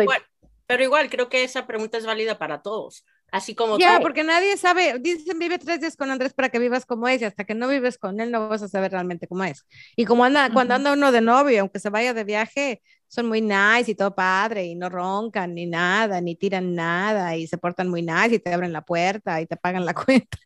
pero 0.66 0.82
igual, 0.82 1.10
creo 1.10 1.28
que 1.28 1.44
esa 1.44 1.66
pregunta 1.66 1.98
es 1.98 2.06
válida 2.06 2.38
para 2.38 2.62
todos. 2.62 3.04
Así 3.34 3.56
como 3.56 3.78
Ya, 3.78 3.98
porque 4.00 4.22
nadie 4.22 4.56
sabe, 4.56 5.00
dicen 5.00 5.40
vive 5.40 5.58
tres 5.58 5.80
días 5.80 5.96
con 5.96 6.08
Andrés 6.08 6.32
para 6.32 6.50
que 6.50 6.60
vivas 6.60 6.86
como 6.86 7.08
es, 7.08 7.20
y 7.20 7.24
hasta 7.24 7.42
que 7.42 7.56
no 7.56 7.66
vives 7.66 7.98
con 7.98 8.20
él 8.20 8.30
no 8.30 8.48
vas 8.48 8.62
a 8.62 8.68
saber 8.68 8.92
realmente 8.92 9.26
cómo 9.26 9.42
es. 9.42 9.66
Y 9.96 10.04
como 10.04 10.24
anda, 10.24 10.50
cuando 10.52 10.74
anda 10.74 10.92
uno 10.92 11.10
de 11.10 11.20
novio, 11.20 11.62
aunque 11.62 11.80
se 11.80 11.90
vaya 11.90 12.14
de 12.14 12.22
viaje, 12.22 12.80
son 13.14 13.28
muy 13.28 13.40
nice 13.40 13.92
y 13.92 13.94
todo 13.94 14.12
padre, 14.12 14.64
y 14.64 14.74
no 14.74 14.88
roncan 14.88 15.54
ni 15.54 15.66
nada, 15.66 16.20
ni 16.20 16.34
tiran 16.34 16.74
nada, 16.74 17.36
y 17.36 17.46
se 17.46 17.58
portan 17.58 17.88
muy 17.88 18.02
nice 18.02 18.34
y 18.34 18.38
te 18.40 18.52
abren 18.52 18.72
la 18.72 18.84
puerta 18.84 19.40
y 19.40 19.46
te 19.46 19.56
pagan 19.56 19.84
la 19.84 19.94
cuenta. 20.04 20.36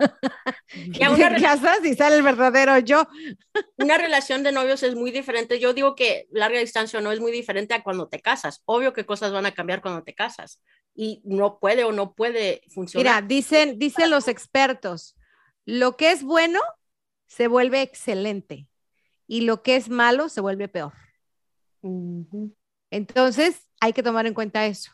Una 1.10 1.40
casas 1.40 1.82
y 1.82 1.94
sale 1.94 2.16
el 2.16 2.22
verdadero 2.22 2.78
yo. 2.80 3.08
una 3.78 3.96
relación 3.96 4.42
de 4.42 4.52
novios 4.52 4.82
es 4.82 4.94
muy 4.94 5.10
diferente. 5.10 5.58
Yo 5.58 5.72
digo 5.72 5.94
que 5.94 6.28
larga 6.30 6.58
distancia 6.58 7.00
no 7.00 7.10
es 7.10 7.20
muy 7.20 7.32
diferente 7.32 7.72
a 7.72 7.82
cuando 7.82 8.06
te 8.08 8.20
casas. 8.20 8.60
Obvio 8.66 8.92
que 8.92 9.06
cosas 9.06 9.32
van 9.32 9.46
a 9.46 9.54
cambiar 9.54 9.80
cuando 9.80 10.02
te 10.02 10.14
casas 10.14 10.60
y 10.94 11.22
no 11.24 11.58
puede 11.60 11.84
o 11.84 11.92
no 11.92 12.12
puede 12.12 12.60
funcionar. 12.68 13.22
Mira, 13.22 13.26
dicen, 13.26 13.78
dicen 13.78 14.10
los 14.10 14.28
expertos, 14.28 15.16
lo 15.64 15.96
que 15.96 16.10
es 16.10 16.22
bueno 16.22 16.60
se 17.28 17.48
vuelve 17.48 17.80
excelente 17.80 18.68
y 19.26 19.40
lo 19.40 19.62
que 19.62 19.76
es 19.76 19.88
malo 19.88 20.28
se 20.28 20.42
vuelve 20.42 20.68
peor. 20.68 20.92
Entonces, 22.90 23.62
hay 23.80 23.92
que 23.92 24.02
tomar 24.02 24.26
en 24.26 24.34
cuenta 24.34 24.66
eso. 24.66 24.92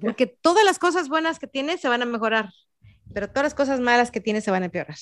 Porque 0.00 0.26
todas 0.26 0.64
las 0.64 0.78
cosas 0.78 1.08
buenas 1.08 1.38
que 1.38 1.46
tienes 1.46 1.80
se 1.80 1.88
van 1.88 2.02
a 2.02 2.06
mejorar, 2.06 2.50
pero 3.12 3.28
todas 3.28 3.44
las 3.44 3.54
cosas 3.54 3.80
malas 3.80 4.10
que 4.10 4.20
tienes 4.20 4.44
se 4.44 4.50
van 4.50 4.62
a 4.62 4.66
empeorar. 4.66 4.96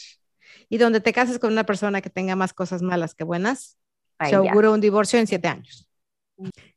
Y 0.69 0.79
donde 0.79 1.01
te 1.01 1.13
cases 1.13 1.39
con 1.39 1.53
una 1.53 1.65
persona 1.65 2.01
que 2.01 2.11
tenga 2.11 2.35
más 2.37 2.53
cosas 2.53 2.83
malas 2.83 3.15
que 3.15 3.25
buenas, 3.25 3.79
se 4.29 4.35
augura 4.35 4.71
un 4.71 4.81
divorcio 4.81 5.19
en 5.19 5.27
siete 5.27 5.49
años. 5.49 5.89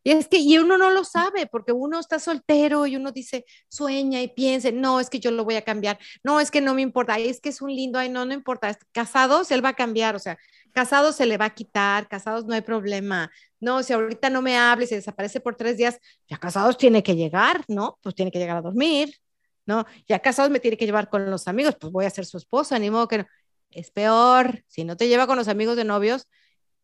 Y 0.03 0.11
es 0.11 0.27
que, 0.27 0.37
y 0.37 0.57
uno 0.59 0.77
no 0.77 0.91
lo 0.91 1.03
sabe, 1.03 1.47
porque 1.47 1.71
uno 1.71 1.99
está 1.99 2.19
soltero 2.19 2.85
y 2.85 2.95
uno 2.95 3.11
dice, 3.11 3.45
sueña 3.69 4.21
y 4.21 4.27
piensa, 4.27 4.71
no, 4.71 4.99
es 4.99 5.09
que 5.09 5.19
yo 5.19 5.31
lo 5.31 5.43
voy 5.43 5.55
a 5.55 5.63
cambiar, 5.63 5.97
no, 6.23 6.39
es 6.39 6.51
que 6.51 6.61
no 6.61 6.75
me 6.75 6.83
importa, 6.83 7.17
es 7.17 7.41
que 7.41 7.49
es 7.49 7.61
un 7.61 7.75
lindo, 7.75 7.97
ay, 7.97 8.09
no, 8.09 8.23
no 8.25 8.33
importa, 8.33 8.77
casados, 8.91 9.49
él 9.49 9.65
va 9.65 9.69
a 9.69 9.73
cambiar, 9.73 10.15
o 10.15 10.19
sea, 10.19 10.37
casados 10.77 11.15
se 11.15 11.25
le 11.25 11.37
va 11.37 11.45
a 11.45 11.55
quitar, 11.55 12.07
casados 12.07 12.45
no 12.45 12.53
hay 12.53 12.61
problema, 12.61 13.31
no, 13.59 13.81
si 13.81 13.93
ahorita 13.93 14.29
no 14.29 14.43
me 14.43 14.55
hable, 14.59 14.85
se 14.85 14.93
desaparece 14.93 15.39
por 15.39 15.55
tres 15.55 15.75
días, 15.75 15.97
ya 16.29 16.37
casados 16.37 16.77
tiene 16.77 17.01
que 17.01 17.15
llegar, 17.15 17.65
¿no? 17.67 17.97
Pues 18.03 18.13
tiene 18.13 18.29
que 18.29 18.37
llegar 18.37 18.57
a 18.57 18.61
dormir, 18.61 19.15
¿no? 19.65 19.87
Ya 20.07 20.19
casados 20.19 20.51
me 20.51 20.59
tiene 20.59 20.77
que 20.77 20.85
llevar 20.85 21.09
con 21.09 21.31
los 21.31 21.47
amigos, 21.47 21.75
pues 21.81 21.91
voy 21.91 22.05
a 22.05 22.11
ser 22.11 22.27
su 22.27 22.37
esposa, 22.37 22.77
ni 22.77 22.91
modo 22.91 23.07
que. 23.07 23.25
Es 23.71 23.89
peor, 23.89 24.63
si 24.67 24.85
no 24.85 24.95
te 24.95 25.07
lleva 25.07 25.25
con 25.25 25.35
los 25.35 25.47
amigos 25.47 25.75
de 25.77 25.83
novios, 25.83 26.27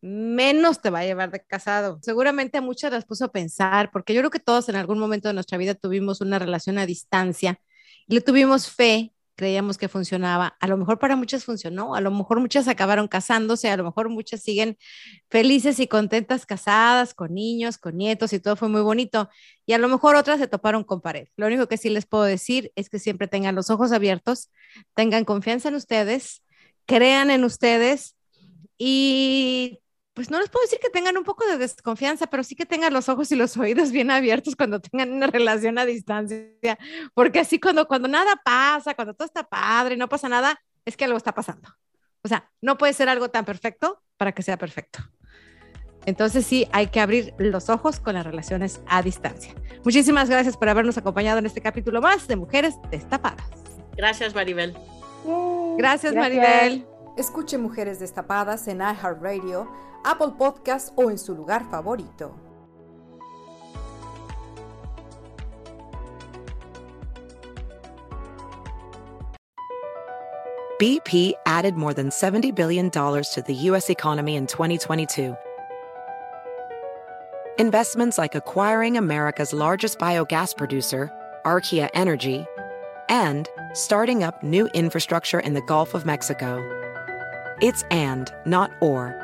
menos 0.00 0.82
te 0.82 0.90
va 0.90 0.98
a 0.98 1.04
llevar 1.04 1.30
de 1.30 1.40
casado. 1.40 1.98
Seguramente 2.02 2.58
a 2.58 2.60
muchas 2.60 2.92
las 2.92 3.04
puso 3.04 3.26
a 3.26 3.32
pensar, 3.32 3.90
porque 3.92 4.12
yo 4.12 4.20
creo 4.22 4.30
que 4.30 4.40
todos 4.40 4.68
en 4.68 4.76
algún 4.76 4.98
momento 4.98 5.28
de 5.28 5.34
nuestra 5.34 5.56
vida 5.56 5.74
tuvimos 5.74 6.20
una 6.20 6.40
relación 6.40 6.78
a 6.78 6.84
distancia 6.86 7.60
y 8.08 8.14
le 8.14 8.20
tuvimos 8.20 8.68
fe, 8.68 9.13
creíamos 9.36 9.78
que 9.78 9.88
funcionaba. 9.88 10.56
A 10.60 10.66
lo 10.66 10.76
mejor 10.76 10.98
para 10.98 11.16
muchas 11.16 11.44
funcionó, 11.44 11.94
a 11.94 12.00
lo 12.00 12.10
mejor 12.10 12.40
muchas 12.40 12.68
acabaron 12.68 13.08
casándose, 13.08 13.70
a 13.70 13.76
lo 13.76 13.84
mejor 13.84 14.08
muchas 14.08 14.42
siguen 14.42 14.78
felices 15.30 15.80
y 15.80 15.88
contentas 15.88 16.46
casadas, 16.46 17.14
con 17.14 17.34
niños, 17.34 17.78
con 17.78 17.96
nietos 17.96 18.32
y 18.32 18.40
todo 18.40 18.56
fue 18.56 18.68
muy 18.68 18.82
bonito. 18.82 19.28
Y 19.66 19.72
a 19.72 19.78
lo 19.78 19.88
mejor 19.88 20.16
otras 20.16 20.38
se 20.38 20.48
toparon 20.48 20.84
con 20.84 21.00
pared. 21.00 21.28
Lo 21.36 21.46
único 21.46 21.66
que 21.68 21.76
sí 21.76 21.90
les 21.90 22.06
puedo 22.06 22.24
decir 22.24 22.72
es 22.76 22.88
que 22.88 22.98
siempre 22.98 23.28
tengan 23.28 23.54
los 23.54 23.70
ojos 23.70 23.92
abiertos, 23.92 24.50
tengan 24.94 25.24
confianza 25.24 25.68
en 25.68 25.74
ustedes, 25.74 26.42
crean 26.86 27.30
en 27.30 27.44
ustedes 27.44 28.16
y 28.78 29.80
pues 30.14 30.30
no 30.30 30.38
les 30.38 30.48
puedo 30.48 30.64
decir 30.64 30.78
que 30.80 30.90
tengan 30.90 31.18
un 31.18 31.24
poco 31.24 31.44
de 31.44 31.58
desconfianza, 31.58 32.28
pero 32.28 32.44
sí 32.44 32.54
que 32.54 32.66
tengan 32.66 32.92
los 32.92 33.08
ojos 33.08 33.30
y 33.32 33.36
los 33.36 33.56
oídos 33.56 33.90
bien 33.90 34.12
abiertos 34.12 34.54
cuando 34.54 34.80
tengan 34.80 35.12
una 35.12 35.26
relación 35.26 35.76
a 35.78 35.84
distancia, 35.84 36.78
porque 37.14 37.40
así 37.40 37.58
cuando, 37.60 37.86
cuando 37.86 38.08
nada 38.08 38.40
pasa, 38.44 38.94
cuando 38.94 39.14
todo 39.14 39.26
está 39.26 39.42
padre, 39.42 39.96
no 39.96 40.08
pasa 40.08 40.28
nada, 40.28 40.58
es 40.84 40.96
que 40.96 41.04
algo 41.04 41.16
está 41.16 41.32
pasando. 41.32 41.68
O 42.22 42.28
sea, 42.28 42.50
no 42.62 42.78
puede 42.78 42.92
ser 42.92 43.08
algo 43.08 43.28
tan 43.28 43.44
perfecto 43.44 44.02
para 44.16 44.32
que 44.32 44.42
sea 44.42 44.56
perfecto. 44.56 45.00
Entonces 46.06 46.46
sí, 46.46 46.68
hay 46.72 46.88
que 46.88 47.00
abrir 47.00 47.34
los 47.38 47.68
ojos 47.68 47.98
con 47.98 48.14
las 48.14 48.24
relaciones 48.24 48.80
a 48.86 49.02
distancia. 49.02 49.54
Muchísimas 49.84 50.30
gracias 50.30 50.56
por 50.56 50.68
habernos 50.68 50.96
acompañado 50.96 51.38
en 51.38 51.46
este 51.46 51.60
capítulo 51.60 52.00
más 52.00 52.28
de 52.28 52.36
Mujeres 52.36 52.76
Destapadas. 52.90 53.46
Gracias, 53.96 54.34
Maribel. 54.34 54.76
Gracias, 55.76 56.14
Maribel. 56.14 56.86
Escuche 57.16 57.58
Mujeres 57.58 58.00
Destapadas 58.00 58.68
en 58.68 58.78
iHeartRadio 58.78 59.68
Apple 60.04 60.32
Podcast 60.32 60.92
o 60.96 61.10
en 61.10 61.18
su 61.18 61.34
lugar 61.34 61.64
favorito. 61.70 62.34
BP 70.78 71.34
added 71.46 71.76
more 71.76 71.94
than 71.94 72.10
$70 72.10 72.54
billion 72.54 72.90
to 72.90 73.44
the 73.46 73.54
U.S. 73.54 73.88
economy 73.90 74.34
in 74.34 74.46
2022. 74.46 75.36
Investments 77.58 78.18
like 78.18 78.34
acquiring 78.34 78.98
America's 78.98 79.52
largest 79.52 79.98
biogas 79.98 80.56
producer, 80.56 81.10
Archaea 81.46 81.88
Energy, 81.94 82.44
and 83.08 83.48
starting 83.72 84.24
up 84.24 84.42
new 84.42 84.66
infrastructure 84.74 85.38
in 85.38 85.54
the 85.54 85.62
Gulf 85.62 85.94
of 85.94 86.04
Mexico. 86.04 86.58
It's 87.62 87.84
and, 87.92 88.34
not 88.44 88.72
or. 88.80 89.23